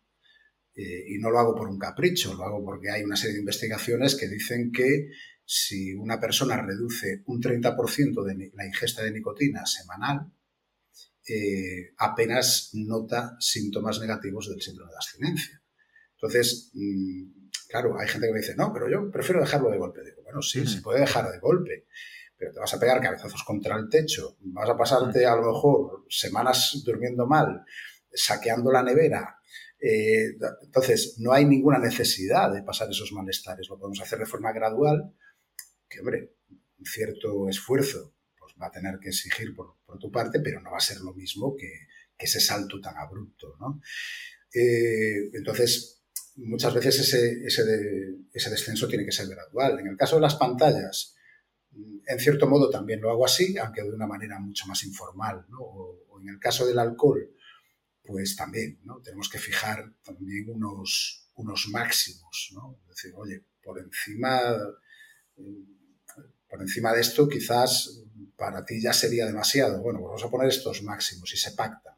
[0.77, 4.17] y no lo hago por un capricho, lo hago porque hay una serie de investigaciones
[4.17, 5.09] que dicen que
[5.45, 10.33] si una persona reduce un 30% de la ingesta de nicotina semanal,
[11.27, 15.63] eh, apenas nota síntomas negativos del síndrome de abstinencia.
[16.17, 20.03] Entonces, mm, claro, hay gente que me dice, no, pero yo prefiero dejarlo de golpe.
[20.05, 21.87] Digo, bueno, sí, se puede dejar de golpe,
[22.37, 26.05] pero te vas a pegar cabezazos contra el techo, vas a pasarte a lo mejor
[26.09, 27.65] semanas durmiendo mal,
[28.13, 29.39] saqueando la nevera,
[29.87, 33.69] eh, entonces, no hay ninguna necesidad de pasar esos malestares.
[33.69, 35.13] Lo podemos hacer de forma gradual
[35.89, 36.37] que, hombre,
[36.79, 40.79] un cierto esfuerzo pues, va a tener que exigir por, tu parte, pero no va
[40.79, 41.69] a ser lo mismo que,
[42.17, 43.83] ese salto tan abrupto, ¿no?
[44.55, 46.03] Eh, entonces,
[46.37, 49.81] muchas veces ese, ese, descenso tiene que ser gradual.
[49.81, 51.14] En el caso de las pantallas,
[52.07, 56.01] en cierto modo también lo hago así, aunque de una manera mucho más informal, o,
[56.21, 57.31] en el caso del alcohol,
[58.03, 58.81] pues también.
[59.03, 62.79] Tenemos que fijar también unos, unos máximos, ¿no?
[62.83, 64.41] Es decir, oye, por encima
[66.55, 68.01] por encima de esto quizás
[68.37, 69.83] para ti ya sería demasiado.
[69.83, 71.95] Bueno, pues vamos a poner estos máximos y se pactan.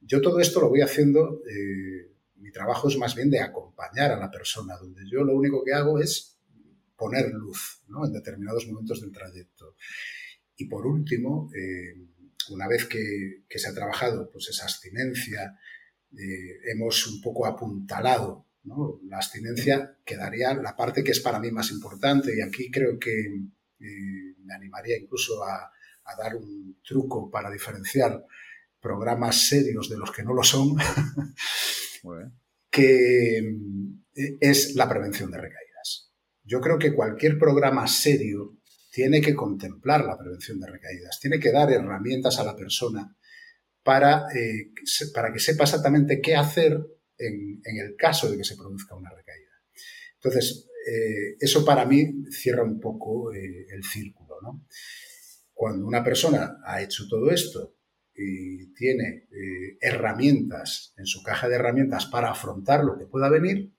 [0.00, 4.16] Yo todo esto lo voy haciendo, eh, mi trabajo es más bien de acompañar a
[4.16, 6.39] la persona, donde yo lo único que hago es
[7.00, 9.74] poner luz en determinados momentos del trayecto.
[10.56, 11.94] Y por último, eh,
[12.50, 15.58] una vez que, se ha trabajado pues esa abstinencia,
[16.12, 18.46] eh, hemos un poco apuntalado
[19.08, 23.24] la abstinencia quedaría la parte que es para mí más importante y aquí creo que
[23.80, 25.72] eh, me animaría incluso a,
[26.18, 28.26] dar un truco para diferenciar
[28.80, 30.76] programas serios de los que no lo son,
[32.68, 33.56] que
[34.40, 35.69] es la prevención de recaídas.
[36.42, 38.60] Yo creo que cualquier programa serio
[38.90, 43.16] tiene que contemplar la prevención de recaídas, tiene que dar herramientas a la persona
[43.82, 44.72] para, eh,
[45.14, 46.78] para que sepa exactamente qué hacer
[47.16, 49.50] en, el caso de que se produzca una recaída.
[50.16, 54.36] Entonces, eh, eso para mí cierra un poco eh, el círculo.
[54.42, 54.66] ¿no?
[55.52, 57.76] Cuando una persona ha hecho todo esto
[58.14, 59.28] y tiene
[59.80, 63.72] herramientas en su caja de herramientas para afrontar lo que pueda venir,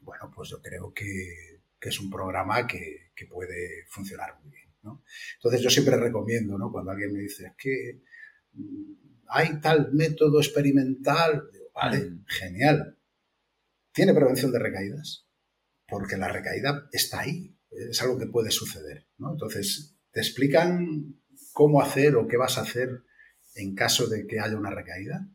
[0.00, 1.49] bueno, pues yo creo que,
[1.88, 4.72] es un programa que, puede funcionar muy bien.
[4.82, 5.04] ¿no?
[5.34, 6.72] Entonces yo siempre recomiendo, ¿no?
[6.72, 8.00] cuando alguien me dice, es que
[8.54, 8.92] mm,
[9.28, 12.24] hay tal método experimental, Vale, mm.
[12.26, 12.98] genial.
[13.92, 15.26] ¿Tiene prevención de recaídas?
[15.86, 19.06] Porque la recaída está ahí, es algo que puede suceder.
[19.18, 21.20] Entonces, te explican
[21.52, 23.02] cómo hacer o qué vas a hacer
[23.54, 25.28] en caso de que haya una recaída.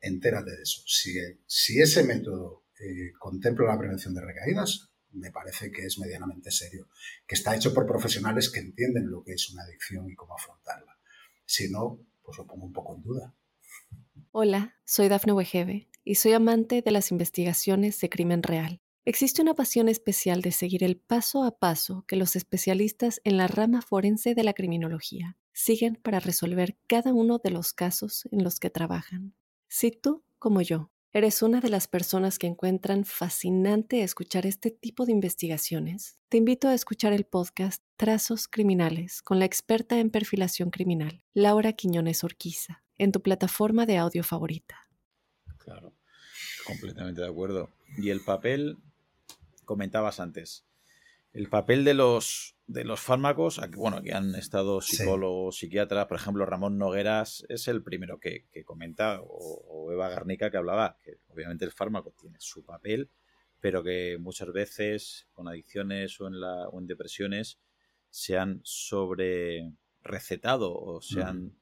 [0.00, 0.82] Entérate de eso.
[0.86, 6.88] Si, ese método eh, contempla la prevención de recaídas, me parece que es medianamente serio,
[7.26, 10.98] que está hecho por profesionales que entienden lo que es una adicción y cómo afrontarla.
[11.44, 13.34] Si no, pues lo pongo un poco en duda.
[14.32, 18.80] Hola, soy Dafne Wegebe y soy amante de las investigaciones de crimen real.
[19.04, 23.46] Existe una pasión especial de seguir el paso a paso que los especialistas en la
[23.46, 28.60] rama forense de la criminología siguen para resolver cada uno de los casos en los
[28.60, 29.34] que trabajan.
[29.66, 35.06] Si tú, como yo, eres una de las personas que encuentran fascinante escuchar este tipo
[35.06, 40.70] de investigaciones, te invito a escuchar el podcast Trazos Criminales con la experta en perfilación
[40.70, 44.88] criminal, Laura Quiñones Orquiza, en tu plataforma de audio favorita.
[45.56, 45.94] Claro,
[46.66, 47.70] completamente de acuerdo.
[47.96, 48.76] Y el papel,
[49.64, 50.66] comentabas antes,
[51.32, 56.44] el papel de los, de los fármacos, bueno, que han estado psicólogos, psiquiatras, por ejemplo,
[56.44, 61.72] Ramón Nogueras es el primero que, comenta, o, Eva Garnica que hablaba, que obviamente el
[61.72, 63.10] fármaco tiene su papel,
[63.58, 67.58] pero que muchas veces con adicciones o en, la, o en depresiones
[68.10, 71.56] se han sobre recetado o se, han,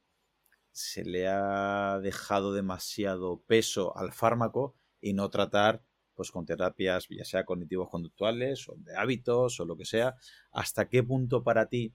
[0.72, 5.84] se le ha dejado demasiado peso al fármaco y no tratar
[6.16, 10.16] pues con terapias ya sea cognitivos conductuales o de hábitos o lo que sea,
[10.50, 11.94] hasta qué punto para ti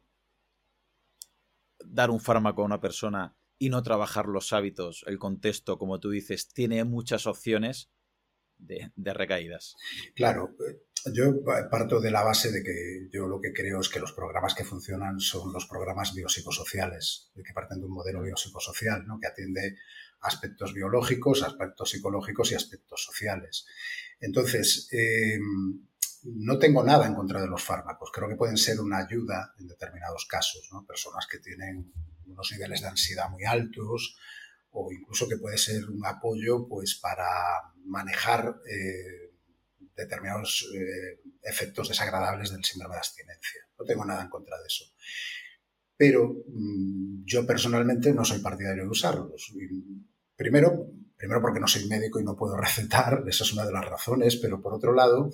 [1.83, 6.09] dar un fármaco a una persona y no trabajar los hábitos, el contexto, como tú
[6.09, 7.91] dices, tiene muchas opciones
[8.57, 9.75] de, recaídas.
[10.15, 10.81] Claro, eh,
[11.13, 14.55] yo parto de la base de que yo lo que creo es que los programas
[14.55, 19.19] que funcionan son los programas biopsicosociales, de que parten de un modelo biopsicosocial, ¿no?
[19.19, 19.77] que atiende
[20.21, 23.65] aspectos biológicos, aspectos psicológicos y aspectos sociales.
[24.19, 25.87] Entonces, em,
[26.23, 28.11] no tengo nada en contra de los fármacos.
[28.13, 30.85] Creo que pueden ser una ayuda en determinados casos, ¿no?
[30.85, 31.91] Personas que tienen
[32.27, 34.17] unos niveles de ansiedad muy altos
[34.71, 37.27] o incluso que puede ser un apoyo pues, para
[37.83, 39.33] manejar eh,
[39.95, 43.61] determinados eh, efectos desagradables del síndrome de abstinencia.
[43.77, 44.85] No tengo nada en contra de eso.
[45.97, 49.53] Pero mm, yo personalmente no soy partidario de usarlos.
[50.41, 53.85] Primero, primero porque no soy médico y no puedo recetar, esa es una de las
[53.85, 55.29] razones, pero por otro lado,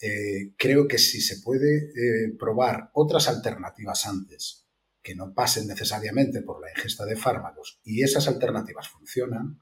[0.00, 4.68] eh, creo que si se puede eh, probar otras alternativas antes,
[5.02, 9.58] que no pasen necesariamente por la ingesta de fármacos, y esas alternativas funcionan,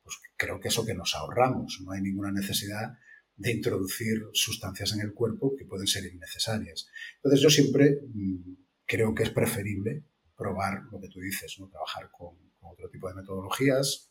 [0.00, 2.98] pues creo que eso que nos ahorramos, no hay ninguna necesidad
[3.34, 6.88] de introducir sustancias en el cuerpo que pueden ser innecesarias.
[7.16, 8.52] Entonces yo siempre mm,
[8.86, 10.04] creo que es preferible
[10.36, 14.09] probar lo que tú dices, trabajar con otro tipo de metodologías,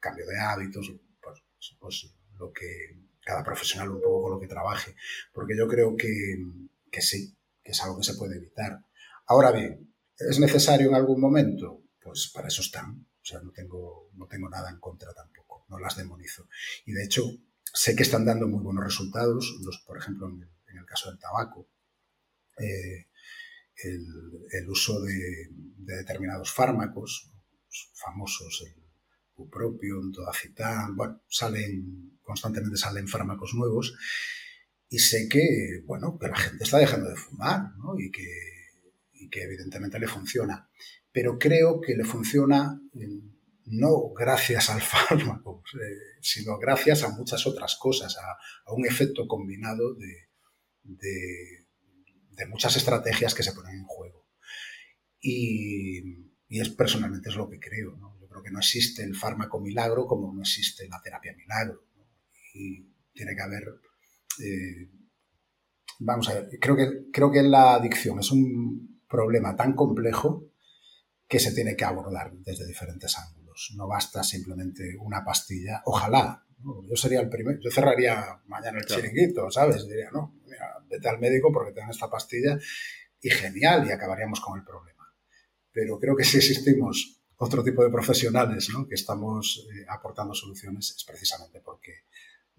[0.00, 1.42] cambio de hábitos, pues,
[1.78, 4.94] pues, lo que cada profesional un poco con lo que trabaje,
[5.32, 6.36] porque yo creo que,
[6.90, 8.84] que sí, que es algo que se puede evitar.
[9.26, 11.82] Ahora bien, ¿es necesario en algún momento?
[12.00, 13.06] Pues para eso están.
[13.22, 16.46] O sea, no tengo, no tengo nada en contra tampoco, no las demonizo.
[16.84, 17.22] Y de hecho,
[17.72, 21.66] sé que están dando muy buenos resultados, por ejemplo, en el, caso del tabaco.
[22.58, 23.06] Eh,
[23.82, 27.32] el, uso de, determinados fármacos,
[27.94, 28.82] famosos, el
[29.36, 33.94] bupropion, todacitán, bueno, salen, constantemente salen fármacos nuevos
[34.88, 37.62] y sé que, bueno, que la gente está dejando de fumar.
[37.98, 40.68] Y que, evidentemente le funciona.
[41.10, 42.80] Pero creo que le funciona
[43.66, 49.94] no gracias al fármaco, eh, sino gracias a muchas otras cosas, a, un efecto combinado
[49.94, 50.28] de,
[50.84, 51.66] de,
[52.30, 54.28] de, muchas estrategias que se ponen en juego.
[55.20, 56.02] Y,
[56.54, 57.96] y es personalmente es lo que creo.
[57.96, 58.16] ¿no?
[58.20, 61.82] Yo creo que no existe el fármaco milagro como no existe la terapia milagro.
[62.54, 63.64] Y tiene que haber...
[64.38, 64.88] Eh,
[65.98, 70.52] vamos a ver, creo que, creo que la adicción es un problema tan complejo
[71.26, 73.74] que se tiene que abordar desde diferentes ángulos.
[73.76, 75.82] No basta simplemente una pastilla.
[75.86, 76.46] Ojalá.
[76.88, 77.58] Yo sería el primero.
[77.60, 79.88] Yo cerraría mañana el chiringuito, ¿sabes?
[79.88, 82.56] Diría, no, mira, vete al médico porque te dan esta pastilla
[83.20, 84.93] y genial y acabaríamos con el problema
[85.74, 91.04] pero creo que si existimos otro tipo de profesionales que estamos eh, aportando soluciones es
[91.04, 92.04] precisamente porque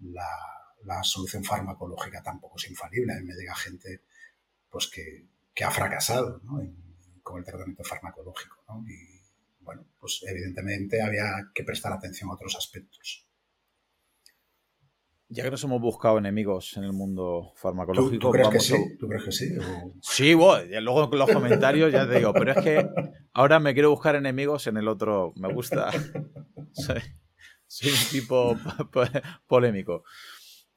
[0.00, 3.14] la, solución farmacológica tampoco es infalible.
[3.14, 4.02] A mí me diga gente
[4.70, 6.42] pues, que, ha fracasado
[7.22, 8.56] con el tratamiento farmacológico.
[8.86, 9.22] Y
[9.60, 13.25] bueno, pues evidentemente había que prestar atención a otros aspectos.
[15.28, 18.28] Ya que nos hemos buscado enemigos en el mundo farmacológico.
[18.28, 18.74] ¿Tú, crees, que sí?
[18.98, 19.56] ¿Tú crees que sí?
[20.00, 22.88] Sí, bueno, luego en los comentarios ya te digo, pero es que
[23.32, 25.32] ahora me quiero buscar enemigos en el otro.
[25.36, 25.90] Me gusta.
[26.72, 28.56] Soy, un tipo
[29.48, 30.04] polémico.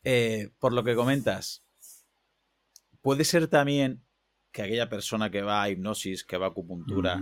[0.03, 1.63] Eh, por lo que comentas,
[3.01, 4.03] puede ser también
[4.51, 7.21] que aquella persona que va a hipnosis, que va a acupuntura,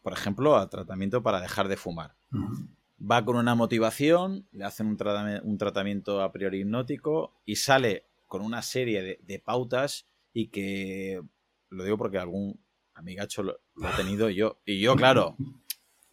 [0.00, 2.14] por ejemplo, a tratamiento para dejar de fumar
[3.00, 8.62] va con una motivación, le hacen un, tratamiento a priori hipnótico y sale con una
[8.62, 11.20] serie de, pautas y que,
[11.70, 12.60] lo digo porque algún
[12.94, 15.36] amigacho lo, ha tenido yo, y yo, claro,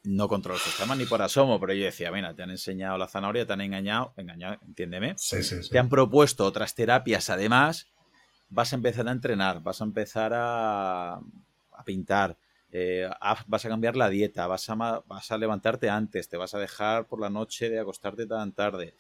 [0.04, 3.08] no controlo el sistema ni por asomo, pero yo decía, mira, te han enseñado la
[3.08, 5.16] zanahoria, te han engañado, engañado, entiéndeme,
[5.70, 7.88] te han propuesto otras terapias además,
[8.50, 12.38] vas a empezar a entrenar, vas a empezar a, a pintar,
[12.72, 13.09] eh,
[13.47, 17.07] vas a cambiar la dieta, vas a, vas a levantarte antes, te vas a dejar
[17.07, 18.95] por la noche de acostarte tan tarde.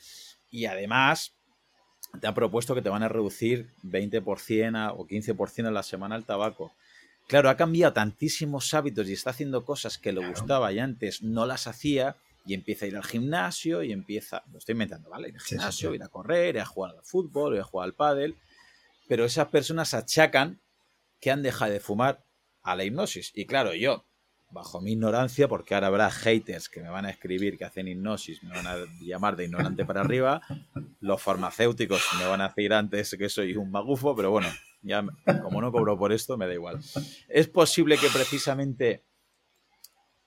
[0.49, 1.35] Y además,
[2.19, 6.25] te han propuesto que te van a reducir 20% o 15% a la semana el
[6.25, 6.73] tabaco.
[7.27, 11.45] Claro, ha cambiado tantísimos hábitos y está haciendo cosas que le gustaba y antes no
[11.45, 12.15] las hacía
[12.45, 15.27] y empieza a ir al gimnasio y empieza, lo estoy inventando, ¿vale?
[15.27, 17.93] Ir al gimnasio, ir a correr, ir a jugar al fútbol, ir a jugar al
[17.93, 18.37] pádel,
[19.09, 20.61] pero esas personas achacan
[21.19, 22.23] que han dejado de fumar
[22.67, 23.31] a la hipnosis.
[23.33, 24.05] Y claro, yo,
[24.51, 28.43] bajo mi ignorancia, porque ahora habrá haters que me van a escribir que hacen hipnosis,
[28.43, 30.41] me van a llamar de ignorante para arriba,
[30.99, 34.49] los farmacéuticos me van a decir antes que soy un magufo, pero bueno,
[34.81, 35.05] ya
[35.41, 36.79] como no cobro por esto, me da igual.
[37.29, 39.05] Es posible que precisamente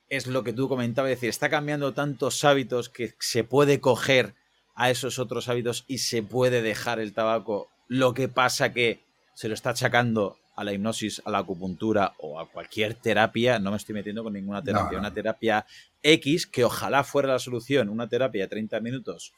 [0.09, 4.35] es lo que tú comentabas, es decir, está cambiando tantos hábitos que se puede coger
[4.75, 7.69] a esos otros hábitos y se puede dejar el tabaco.
[7.87, 12.39] Lo que pasa que se lo está achacando a la hipnosis, a la acupuntura o
[12.39, 15.65] a cualquier terapia, no me estoy metiendo con ninguna terapia, una terapia
[16.03, 19.33] X que ojalá fuera la solución, una terapia de 30 minutos,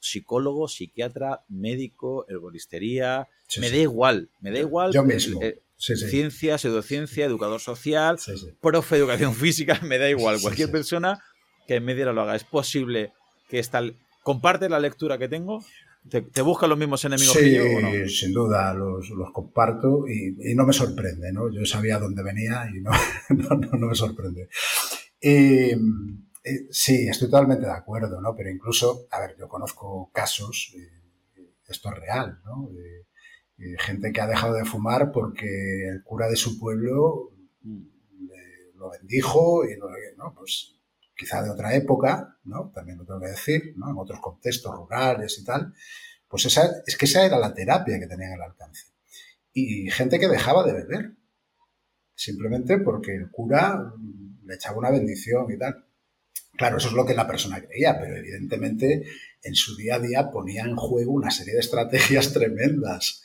[0.00, 3.28] psicólogo, psiquiatra, médico, herboristería,
[3.60, 4.92] me da igual, me da igual.
[4.92, 5.40] Yo mismo.
[5.42, 8.18] Eh, ciencia, pseudociencia, educador social,
[8.60, 11.22] profe de educación física, me da igual, cualquier persona
[11.68, 12.34] que en media lo haga.
[12.34, 13.12] Es posible
[13.48, 13.80] que esta
[14.24, 15.64] comparte la lectura que tengo
[16.08, 17.64] ¿Te, buscan los mismos enemigos que yo?
[17.64, 18.08] ¿o no?
[18.08, 21.50] sin duda, los, comparto y, no me sorprende, ¿no?
[21.50, 22.90] Yo sabía dónde venía y no,
[23.78, 24.48] no, me sorprende.
[25.20, 25.74] Eh,
[26.70, 28.34] sí, estoy totalmente de acuerdo, ¿no?
[28.36, 30.74] Pero incluso, a ver, yo conozco casos,
[31.66, 32.70] esto es real, ¿no?
[33.78, 37.30] gente que ha dejado de fumar porque el cura de su pueblo
[37.62, 37.82] mm.
[38.74, 39.78] lo bendijo y
[40.18, 40.34] ¿no?
[40.34, 40.73] Pues
[41.16, 42.70] quizá de otra época, ¿no?
[42.74, 43.90] También lo tengo que decir, ¿no?
[43.90, 45.72] En otros contextos rurales y tal,
[46.28, 48.86] pues esa, es que esa era la terapia que tenían al alcance.
[49.52, 51.12] Y gente que dejaba de beber,
[52.14, 53.92] simplemente porque el cura
[54.44, 55.86] le echaba una bendición y tal.
[56.56, 59.04] Claro, eso es lo que la persona creía, pero evidentemente
[59.42, 63.22] en su día a día ponía en juego una serie de estrategias tremendas.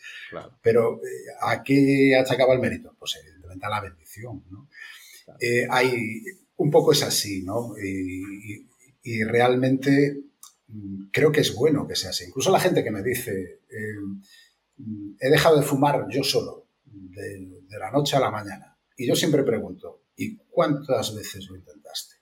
[0.62, 2.96] Pero eh, ¿a qué achacaba el mérito?
[3.00, 4.44] Pues evidentemente a la bendición.
[4.50, 4.70] ¿no?
[5.40, 6.22] Eh, hay,
[6.60, 7.74] un poco es así, ¿no?
[7.78, 8.68] Y,
[9.24, 10.20] realmente
[10.68, 12.26] mm, creo que es bueno que sea así.
[12.26, 17.92] Incluso la gente que me dice, eh, he dejado de fumar yo solo, de, la
[17.92, 18.78] noche a la mañana.
[18.96, 22.16] Y yo siempre pregunto, ¿y cuántas veces lo intentaste?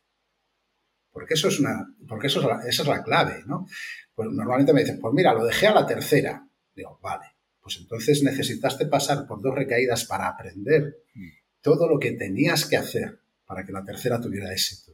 [1.11, 3.65] Porque eso es una, porque eso es la, esa es la clave, ¿no?
[4.13, 6.47] Pues normalmente me dicen, pues mira, lo dejé a la tercera.
[6.75, 7.25] Digo, vale,
[7.59, 11.27] pues entonces necesitaste pasar por dos recaídas para aprender mm.
[11.61, 14.93] todo lo que tenías que hacer para que la tercera tuviera éxito.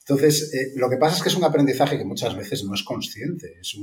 [0.00, 2.82] Entonces, eh, lo que pasa es que es un aprendizaje que muchas veces no es
[2.82, 3.76] consciente, es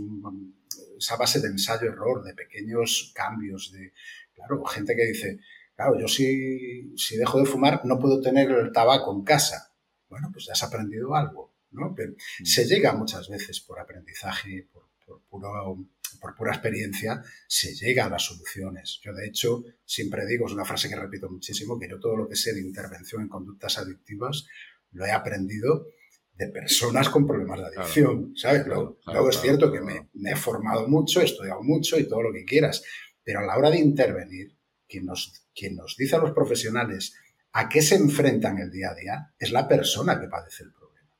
[0.97, 3.93] esa base de ensayo-error, de pequeños cambios, de,
[4.33, 5.39] claro, gente que dice,
[5.75, 9.73] claro, yo si, si dejo de fumar no puedo tener el tabaco en casa.
[10.09, 11.93] Bueno, pues ya has aprendido algo, ¿no?
[11.95, 12.45] Pero mm.
[12.45, 15.85] se llega muchas veces por aprendizaje, por, por puro
[16.19, 18.99] por pura experiencia, se llega a las soluciones.
[19.03, 22.27] Yo, de hecho, siempre digo, es una frase que repito muchísimo, que yo todo lo
[22.27, 24.45] que sé de intervención en conductas adictivas
[24.91, 25.87] lo he aprendido
[26.33, 28.65] de personas con problemas de adicción, ¿sabes?
[28.67, 28.97] luego,
[29.29, 32.83] es cierto que me, he formado mucho, he estudiado mucho y todo lo que quieras,
[33.23, 34.55] pero a la hora de intervenir,
[34.87, 37.15] quien nos, quien nos dice a los profesionales
[37.53, 41.15] a qué se enfrentan el día a día es la persona que padece el problema.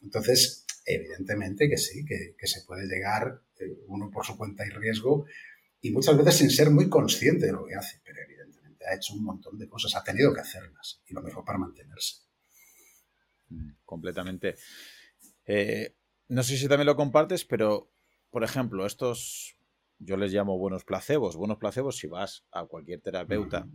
[0.00, 0.64] Entonces,
[0.94, 5.26] evidentemente que sí, que, se puede llegar eh, uno por su cuenta y riesgo
[5.80, 9.14] y muchas veces sin ser muy consciente de lo que hace, pero evidentemente ha hecho
[9.14, 12.22] un montón de cosas, ha tenido que hacerlas y lo mejor para mantenerse.
[13.48, 14.56] Mm, completamente.
[15.46, 15.94] Eh,
[16.28, 17.90] no sé si también lo compartes, pero
[18.30, 19.56] por ejemplo, estos
[19.98, 21.36] yo les llamo buenos placebos.
[21.36, 23.68] Buenos placebos si vas a cualquier terapeuta,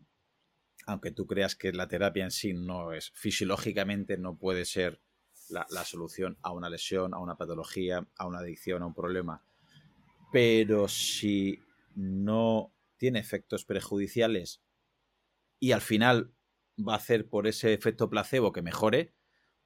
[0.86, 5.02] aunque tú creas que la terapia en sí no es, fisiológicamente no puede ser
[5.50, 9.44] la, solución a una lesión, a una patología, a una adicción, a un problema.
[10.32, 11.60] Pero si
[11.96, 14.62] no tiene efectos perjudiciales
[15.60, 16.34] y al final
[16.78, 19.14] va a hacer por ese efecto placebo que mejore,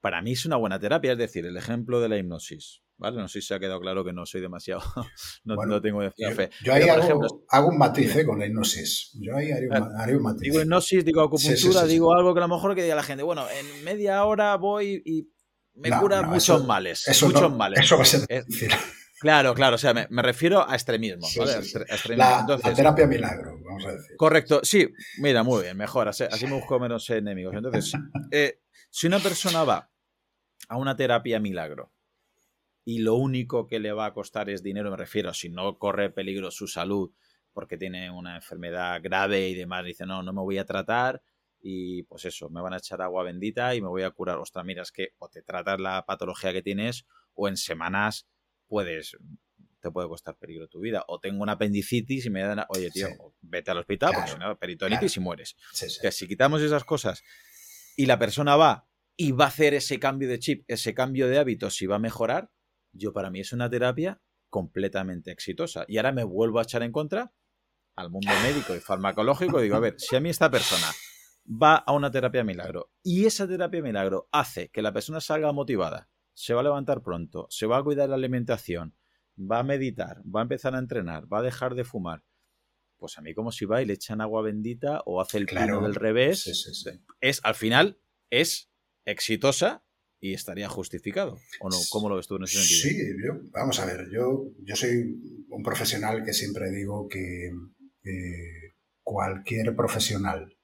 [0.01, 1.13] para mí es una buena terapia.
[1.13, 2.83] Es decir, el ejemplo de la hipnosis.
[2.99, 3.17] ¿Vale?
[3.17, 4.81] No sé si se ha quedado claro que no soy demasiado.
[5.43, 6.49] no, tengo demasiada fe.
[6.63, 9.11] Yo ahí hago, un matiz eh, con la hipnosis.
[9.21, 10.41] Yo ahí haría un, matiz.
[10.41, 13.45] Digo hipnosis, digo acupuntura, digo algo que a lo mejor que diga la gente, bueno,
[13.49, 15.29] en media hora voy y
[15.77, 17.05] me cura muchos males.
[17.23, 17.79] muchos males.
[17.79, 18.43] Eso va a ser eh,
[19.19, 21.27] Claro, claro, o sea, me, refiero a extremismo.
[22.09, 22.45] La,
[22.75, 24.15] terapia milagro, vamos a decir.
[24.15, 24.87] Correcto, sí,
[25.17, 27.55] mira, muy bien, mejor, así, me busco menos enemigos.
[27.55, 27.93] Entonces,
[28.31, 28.59] eh,
[28.91, 29.89] si una persona va
[30.69, 31.91] a una terapia milagro
[32.85, 36.11] y lo único que le va a costar es dinero, me refiero, si no corre
[36.11, 37.11] peligro su salud
[37.53, 41.23] porque tiene una enfermedad grave y demás, dice, no, no me voy a tratar
[41.69, 44.37] y pues eso, me van a echar agua bendita y me voy a curar.
[44.37, 48.25] Ostras, mira, es que o te tratas la patología que tienes o en semanas
[48.67, 49.17] puedes
[49.81, 51.03] te puede costar peligro tu vida.
[51.09, 53.09] O tengo una apendicitis y me dan, oye, tío,
[53.41, 55.57] vete al hospital porque si no, peritonitis y mueres.
[56.01, 57.21] que si quitamos esas cosas
[57.97, 58.87] y la persona va
[59.17, 61.99] y va a hacer ese cambio de chip, ese cambio de hábitos y va a
[61.99, 62.49] mejorar,
[62.93, 65.83] yo para mí es una terapia completamente exitosa.
[65.89, 67.33] Y ahora me vuelvo a echar en contra
[67.97, 70.87] al mundo médico y farmacológico y digo, a ver, si a mí esta persona
[71.47, 76.09] va a una terapia milagro y esa terapia milagro hace que la persona salga motivada,
[76.33, 78.95] se va a levantar pronto, se va a cuidar la alimentación,
[79.39, 82.23] va a meditar, va a empezar a entrenar, va a dejar de fumar,
[82.97, 85.81] pues a mí como si va y le echan agua bendita o hace el claro.
[85.81, 86.47] del revés,
[87.21, 87.99] es al final
[88.29, 88.69] es
[89.05, 89.83] exitosa
[90.19, 91.37] y estaría justificado.
[91.59, 91.77] ¿O no?
[91.91, 92.81] ¿Cómo lo ves tú en ese sentido?
[92.81, 97.51] Sí, yo, vamos a ver, yo, yo soy un profesional que siempre digo que
[98.03, 100.56] eh, cualquier profesional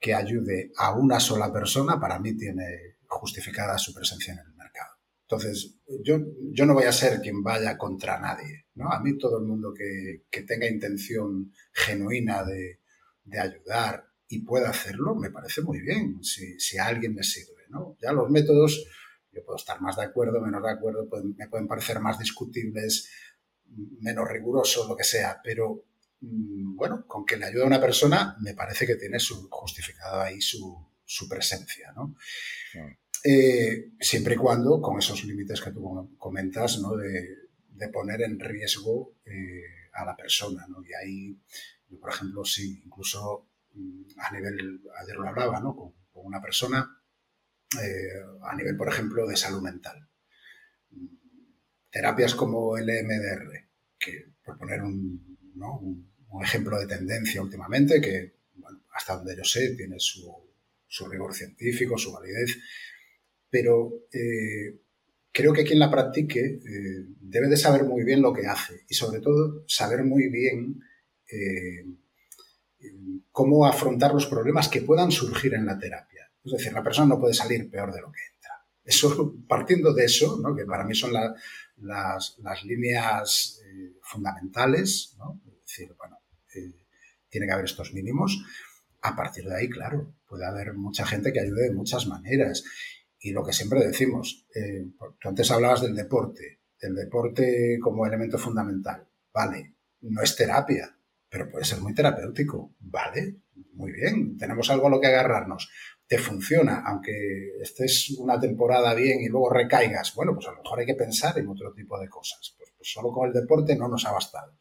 [0.00, 4.94] que ayude a una sola persona, para mí tiene justificada su presencia en el mercado.
[5.22, 6.18] Entonces, yo,
[6.52, 8.66] yo no voy a ser quien vaya contra nadie.
[8.74, 8.90] ¿no?
[8.90, 12.80] A mí todo el mundo que, que tenga intención genuina de,
[13.24, 17.62] de, ayudar y pueda hacerlo, me parece muy bien, si, si a alguien me sirve.
[17.68, 17.96] ¿no?
[18.00, 18.84] Ya los métodos,
[19.32, 23.08] yo puedo estar más de acuerdo, menos de acuerdo, me pueden parecer más discutibles,
[24.00, 25.84] menos rigurosos, lo que sea, pero
[26.20, 30.40] bueno, con que le ayude a una persona, me parece que tiene su, justificado ahí
[30.40, 30.86] su,
[31.28, 32.14] presencia, ¿no?
[33.24, 36.96] Eh, siempre y cuando, con esos límites que tú comentas, ¿no?
[36.96, 37.48] De,
[37.92, 40.84] poner en riesgo eh, a la persona, ¿no?
[40.84, 41.40] Y ahí,
[41.88, 45.74] yo, por ejemplo, sí, incluso mm, a nivel, ayer lo hablaba, ¿no?
[45.74, 47.02] Con, una persona,
[47.82, 50.06] eh, a nivel, por ejemplo, de salud mental.
[50.90, 51.06] Mm,
[51.88, 55.78] terapias como el EMDR, que por poner un, ¿no?
[55.78, 56.09] un
[56.44, 58.34] ejemplo de tendencia últimamente que,
[58.92, 60.32] hasta donde yo sé, tiene su,
[61.10, 62.58] rigor científico, su validez,
[63.48, 64.80] pero eh,
[65.32, 68.94] creo que quien la practique eh, debe de saber muy bien lo que hace y
[68.94, 70.80] sobre todo saber muy bien
[71.30, 71.84] eh,
[73.30, 76.30] cómo afrontar los problemas que puedan surgir en la terapia.
[76.44, 78.54] Es decir, la persona no puede salir peor de lo que entra.
[78.82, 83.60] Eso, partiendo de eso, que para mí son las, líneas
[84.02, 85.16] fundamentales,
[85.46, 86.19] es decir, bueno,
[87.30, 88.44] tiene que haber estos mínimos.
[89.02, 92.64] A partir de ahí, claro, puede haber mucha gente que ayude de muchas maneras.
[93.18, 94.86] Y lo que siempre decimos, eh,
[95.20, 99.06] tú antes hablabas del deporte, del deporte como elemento fundamental.
[99.32, 100.96] Vale, no es terapia,
[101.28, 102.74] pero puede ser muy terapéutico.
[102.80, 103.36] Vale,
[103.74, 105.70] muy bien, tenemos algo a lo que agarrarnos.
[106.06, 107.12] Te funciona, aunque
[107.60, 110.14] estés una temporada bien y luego recaigas.
[110.14, 112.54] Bueno, pues a lo mejor hay que pensar en otro tipo de cosas.
[112.58, 114.58] Pues, pues solo con el deporte no nos ha bastado.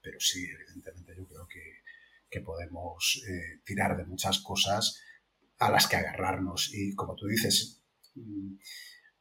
[0.00, 0.97] Pero sí, evidentemente
[2.30, 5.00] que podemos eh, tirar de muchas cosas
[5.58, 6.70] a las que agarrarnos.
[6.74, 7.82] Y como tú dices,
[8.14, 8.54] mm,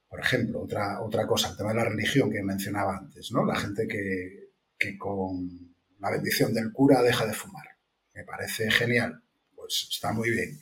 [0.08, 3.46] por ejemplo, otra, otra cosa, el tema de la religión que mencionaba antes, ¿no?
[3.46, 7.66] La gente que, con la bendición del cura deja de fumar.
[8.14, 9.24] Me parece genial.
[9.56, 10.60] Pues está muy bien.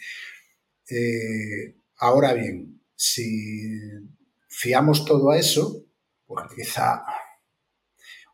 [0.89, 3.69] Eh, ahora bien, si
[4.47, 5.85] fiamos todo a eso,
[6.25, 7.03] pues quizá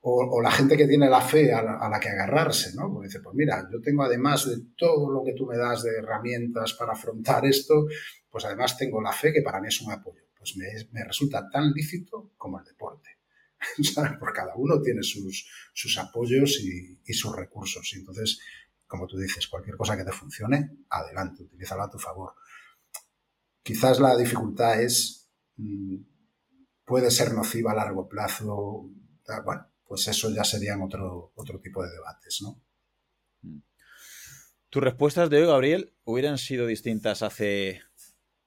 [0.03, 2.91] o, la gente que tiene la fe a la, que agarrarse, ¿no?
[2.91, 5.91] Porque dice, pues mira, yo tengo además de todo lo que tú me das de
[5.97, 7.85] herramientas para afrontar esto,
[8.29, 10.23] pues además tengo la fe que para mí es un apoyo.
[10.35, 13.09] Pues me, resulta tan lícito como el deporte.
[14.19, 17.87] Porque cada uno tiene sus, sus apoyos y, sus recursos.
[17.93, 18.39] Y entonces,
[18.87, 22.33] como tú dices, cualquier cosa que te funcione, adelante, utilízala a tu favor.
[23.61, 25.97] Quizás la dificultad es, mm,
[26.85, 28.89] puede ser nociva a largo plazo,
[29.45, 32.63] bueno, pues eso ya serían otro, otro tipo de debates, ¿no?
[33.41, 33.59] Mm.
[34.69, 37.81] Tus respuestas de hoy, Gabriel, hubieran sido distintas hace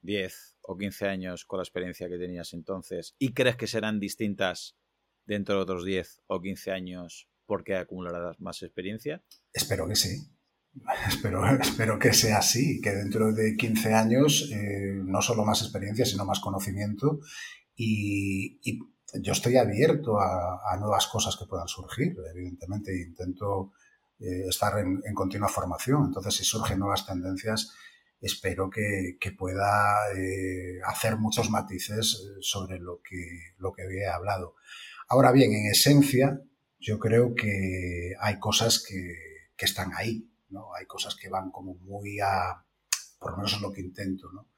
[0.01, 4.75] 10 o 15 años con la experiencia que tenías entonces y crees que serán distintas
[5.27, 9.23] dentro de otros 10 o 15 años porque acumularás más experiencia?
[9.53, 10.27] Espero que sí.
[11.07, 16.07] Espero, espero que sea así, que dentro de 15 años eh, no solo más experiencia,
[16.07, 17.19] sino más conocimiento
[17.75, 18.79] y, y
[19.13, 23.71] yo estoy abierto a, nuevas cosas que puedan surgir, evidentemente, intento
[24.19, 26.05] eh, estar en, continua formación.
[26.05, 27.71] Entonces, si surgen nuevas tendencias,
[28.19, 34.55] espero que, pueda eh, hacer muchos matices eh, sobre lo que, lo que he hablado.
[35.07, 36.41] Ahora bien, en esencia,
[36.79, 40.75] yo creo que hay cosas que, están ahí, ¿no?
[40.75, 42.63] Hay cosas que van como muy a,
[43.17, 44.49] por lo menos es lo que intento, ¿no?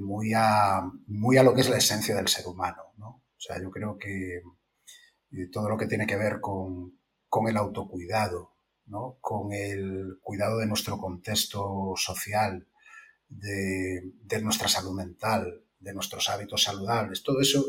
[0.00, 3.23] muy, a, muy a lo que es la esencia del ser humano, ¿no?
[3.46, 6.98] Sea, yo creo que eh, todo lo que tiene que ver con,
[7.46, 8.54] el autocuidado,
[8.86, 9.18] ¿no?
[9.20, 12.66] con el cuidado de nuestro contexto social,
[13.28, 17.66] de, nuestra salud mental, de nuestros hábitos saludables, todo eso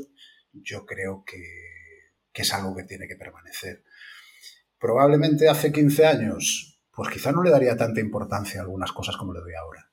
[0.54, 1.44] yo creo que,
[2.32, 3.84] que es algo que tiene que permanecer.
[4.80, 9.34] Probablemente hace 15 años, pues quizá no le daría tanta importancia a algunas cosas como
[9.34, 9.92] le doy ahora.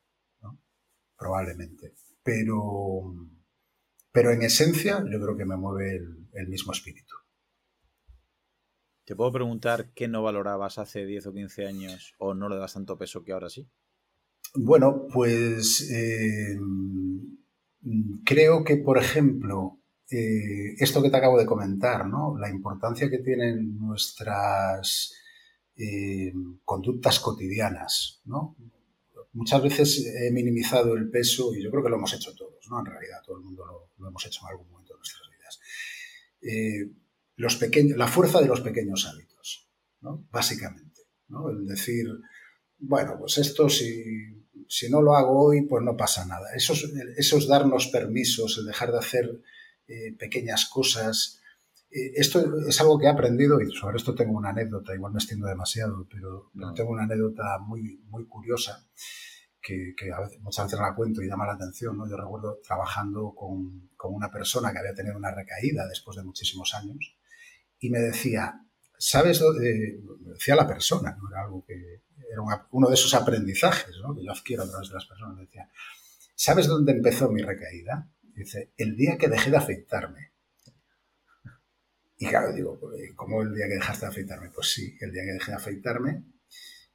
[1.16, 1.94] Probablemente.
[2.22, 3.02] Pero,
[4.12, 6.00] pero en esencia yo creo que me mueve
[6.34, 7.14] el, mismo espíritu.
[9.04, 12.74] ¿Te puedo preguntar qué no valorabas hace 10 o 15 años o no le das
[12.74, 13.68] tanto peso que ahora sí?
[14.54, 16.58] Bueno, pues eh,
[18.24, 19.80] creo que, por ejemplo,
[20.10, 22.36] eh, esto que te acabo de comentar, ¿no?
[22.38, 25.14] La importancia que tienen nuestras
[25.74, 26.32] eh,
[26.64, 28.56] conductas cotidianas, ¿no?
[29.32, 32.80] Muchas veces he minimizado el peso y yo creo que lo hemos hecho todos, ¿no?
[32.80, 35.60] En realidad, todo el mundo lo, hemos hecho en algún momento de nuestras vidas.
[36.42, 36.90] Eh,
[37.36, 39.70] los pequeños, la fuerza de los pequeños hábitos,
[40.00, 40.26] ¿no?
[40.30, 41.50] Básicamente, ¿no?
[41.50, 42.06] El decir,
[42.78, 44.04] bueno, pues esto si,
[44.68, 46.52] si no lo hago hoy, pues no pasa nada.
[46.54, 49.42] Esos, esos darnos permisos, el dejar de hacer
[49.88, 51.40] eh, pequeñas cosas.
[51.90, 55.18] Eh, esto es algo que he aprendido y sobre esto tengo una anécdota, igual me
[55.18, 58.86] extiendo demasiado, pero, tengo una anécdota muy, muy curiosa
[59.62, 59.94] que,
[60.40, 61.96] muchas veces la cuento y llama la atención.
[61.96, 62.08] ¿no?
[62.08, 66.74] Yo recuerdo trabajando con, con, una persona que había tenido una recaída después de muchísimos
[66.74, 67.16] años
[67.78, 68.60] y me decía,
[68.98, 69.40] ¿sabes?
[69.40, 71.30] me decía la persona, ¿no?
[71.30, 72.02] era algo que
[72.32, 74.14] era uno de esos aprendizajes ¿no?
[74.14, 75.38] que yo adquiero a través de las personas.
[75.38, 75.70] Decía,
[76.34, 78.08] ¿sabes dónde empezó mi recaída?
[78.34, 80.32] Dice, el día que dejé de afeitarme.
[82.16, 82.80] Y claro, digo,
[83.16, 84.50] ¿cómo el día que dejaste de afeitarme?
[84.50, 86.24] Pues sí, el día que dejé de afeitarme,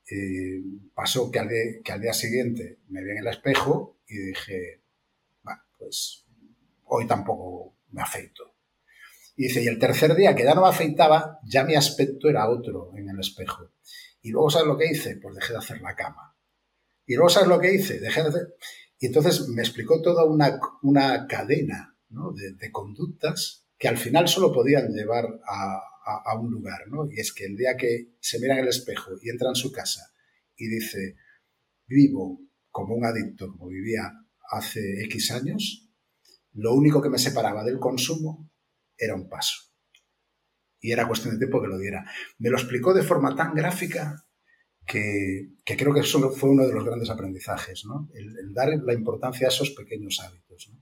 [0.10, 0.62] eh,
[0.94, 4.82] pasó que al, día, que al, día, siguiente me vi en el espejo y dije,
[5.78, 6.26] pues
[6.86, 8.56] hoy tampoco me afeito.
[9.36, 12.50] Y dice, y el tercer día que ya no me afeitaba, ya mi aspecto era
[12.50, 13.72] otro en el espejo.
[14.22, 15.18] Y luego, ¿sabes lo que hice?
[15.18, 16.36] Pues dejé de hacer la cama.
[17.06, 18.00] Y luego, ¿sabes lo que hice?
[18.00, 18.56] Dejé de hacer...
[19.00, 24.90] Y entonces me explicó toda una, una cadena de, conductas que al final solo podían
[24.90, 25.82] llevar a,
[26.40, 27.10] un lugar, ¿no?
[27.12, 29.72] Y es que el día que se mira en el espejo y entra en su
[29.72, 30.02] casa
[30.56, 31.16] y dice,
[31.88, 34.12] vivo como un adicto, como vivía
[34.52, 35.90] hace X años,
[36.54, 38.52] lo único que me separaba del consumo
[38.98, 39.56] era un paso.
[40.80, 42.06] Y era cuestión de tiempo que lo diera.
[42.38, 44.28] Me lo explicó de forma tan gráfica
[44.86, 48.10] que, creo que eso fue uno de los grandes aprendizajes, ¿no?
[48.14, 50.72] El, dar la importancia a esos pequeños hábitos.
[50.72, 50.80] ¿no?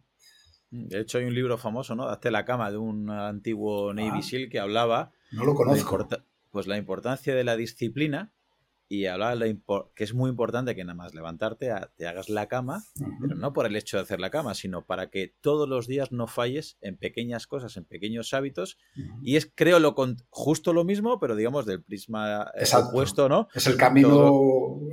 [0.70, 2.08] De hecho, hay un libro famoso, ¿no?
[2.08, 4.22] Hazte la cama de un antiguo Navy ah.
[4.22, 5.12] SEAL que hablaba.
[5.32, 6.08] No lo conozco.
[6.52, 8.35] pues la importancia de la disciplina
[8.88, 9.57] y hablaba de
[9.95, 12.84] que es muy importante que nada más levantarte, te hagas la cama,
[13.20, 16.12] pero no por el hecho de hacer la cama, sino para que todos los días
[16.12, 18.78] no falles en pequeñas cosas, en pequeños hábitos.
[19.24, 19.95] Y es, creo, lo
[20.30, 23.48] justo lo mismo, pero digamos del prisma eh, opuesto, ¿no?
[23.53, 24.32] Es el camino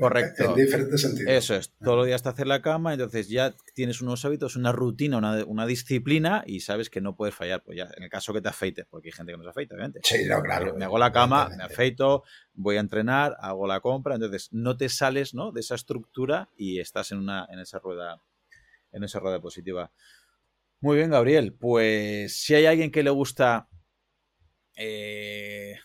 [0.00, 0.44] correcto.
[0.44, 1.30] En diferentes sentidos.
[1.30, 4.72] Eso es, todos los días te hacer la cama, entonces ya tienes unos hábitos, una
[4.72, 7.62] rutina, una, una, disciplina y sabes que no puedes fallar.
[7.62, 9.74] Pues ya, en el caso que te afeites, porque hay gente que no se afeita,
[9.74, 10.00] obviamente.
[10.02, 10.74] Sí, claro.
[10.76, 12.24] Me hago la cama, me afeito,
[12.54, 15.52] voy a entrenar, hago la compra, entonces no te sales ¿no?
[15.52, 18.22] de esa estructura y estás en, una, en, esa rueda,
[18.92, 19.92] en esa rueda positiva.
[20.80, 21.54] Muy bien, Gabriel.
[21.54, 23.68] Pues si hay alguien que le gusta
[24.76, 25.76] eh,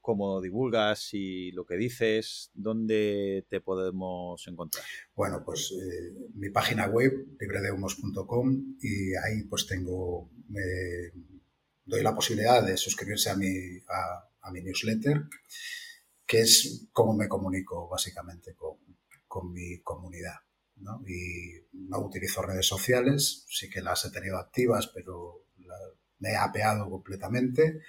[0.00, 4.84] cómo divulgas y lo que dices, ¿dónde te podemos encontrar?
[5.14, 10.30] Bueno, pues eh, mi página web, libredehumos.com, y ahí pues tengo,
[11.84, 13.54] doy la posibilidad de suscribirse a mi,
[14.42, 15.22] a mi newsletter
[16.26, 20.36] que es cómo me comunico básicamente con, mi comunidad.
[20.76, 21.02] ¿no?
[21.06, 25.46] Y no utilizo redes sociales, sí que las he tenido activas, pero
[26.22, 27.80] me he apeado completamente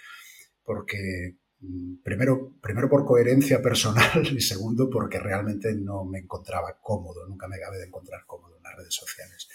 [0.63, 7.27] porque mm, primero, primero por coherencia personal y segundo porque realmente no me encontraba cómodo,
[7.27, 9.47] nunca me acabé de encontrar cómodo en las redes sociales.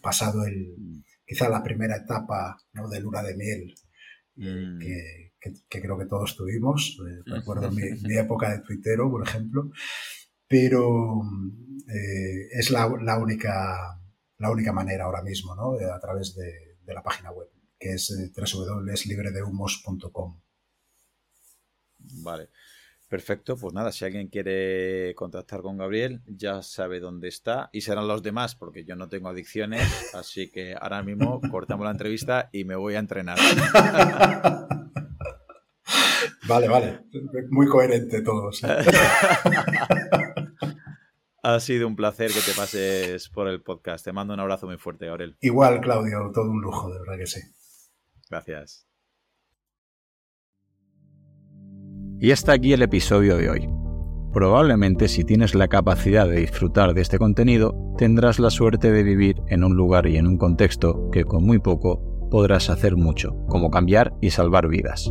[0.00, 2.88] Pasado el, quizá la primera etapa ¿no?
[2.88, 3.74] de luna de miel,
[4.36, 4.78] mm.
[4.78, 5.31] que,
[5.68, 6.98] que, creo que todos tuvimos.
[7.06, 7.82] Eh, recuerdo mi,
[8.16, 9.70] época de tuitero, por ejemplo.
[10.46, 11.22] Pero
[11.88, 14.00] eh, es la, única,
[14.38, 15.72] la única manera ahora mismo, ¿no?
[15.72, 17.48] a través de, la página web,
[17.78, 20.40] que es eh, www.libredehumos.com.
[22.22, 22.50] Vale.
[23.08, 28.08] Perfecto, pues nada, si alguien quiere contactar con Gabriel, ya sabe dónde está y serán
[28.08, 32.64] los demás, porque yo no tengo adicciones, así que ahora mismo cortamos la entrevista y
[32.64, 33.38] me voy a entrenar.
[36.52, 37.00] Vale, vale.
[37.50, 38.60] Muy coherente todos.
[41.42, 44.04] ha sido un placer que te pases por el podcast.
[44.04, 45.38] Te mando un abrazo muy fuerte, Aurel.
[45.40, 47.40] Igual, Claudio, todo un lujo, de verdad que sí.
[48.28, 48.86] Gracias.
[52.20, 53.66] Y hasta aquí el episodio de hoy.
[54.34, 59.36] Probablemente si tienes la capacidad de disfrutar de este contenido, tendrás la suerte de vivir
[59.48, 63.70] en un lugar y en un contexto que con muy poco podrás hacer mucho, como
[63.70, 65.10] cambiar y salvar vidas.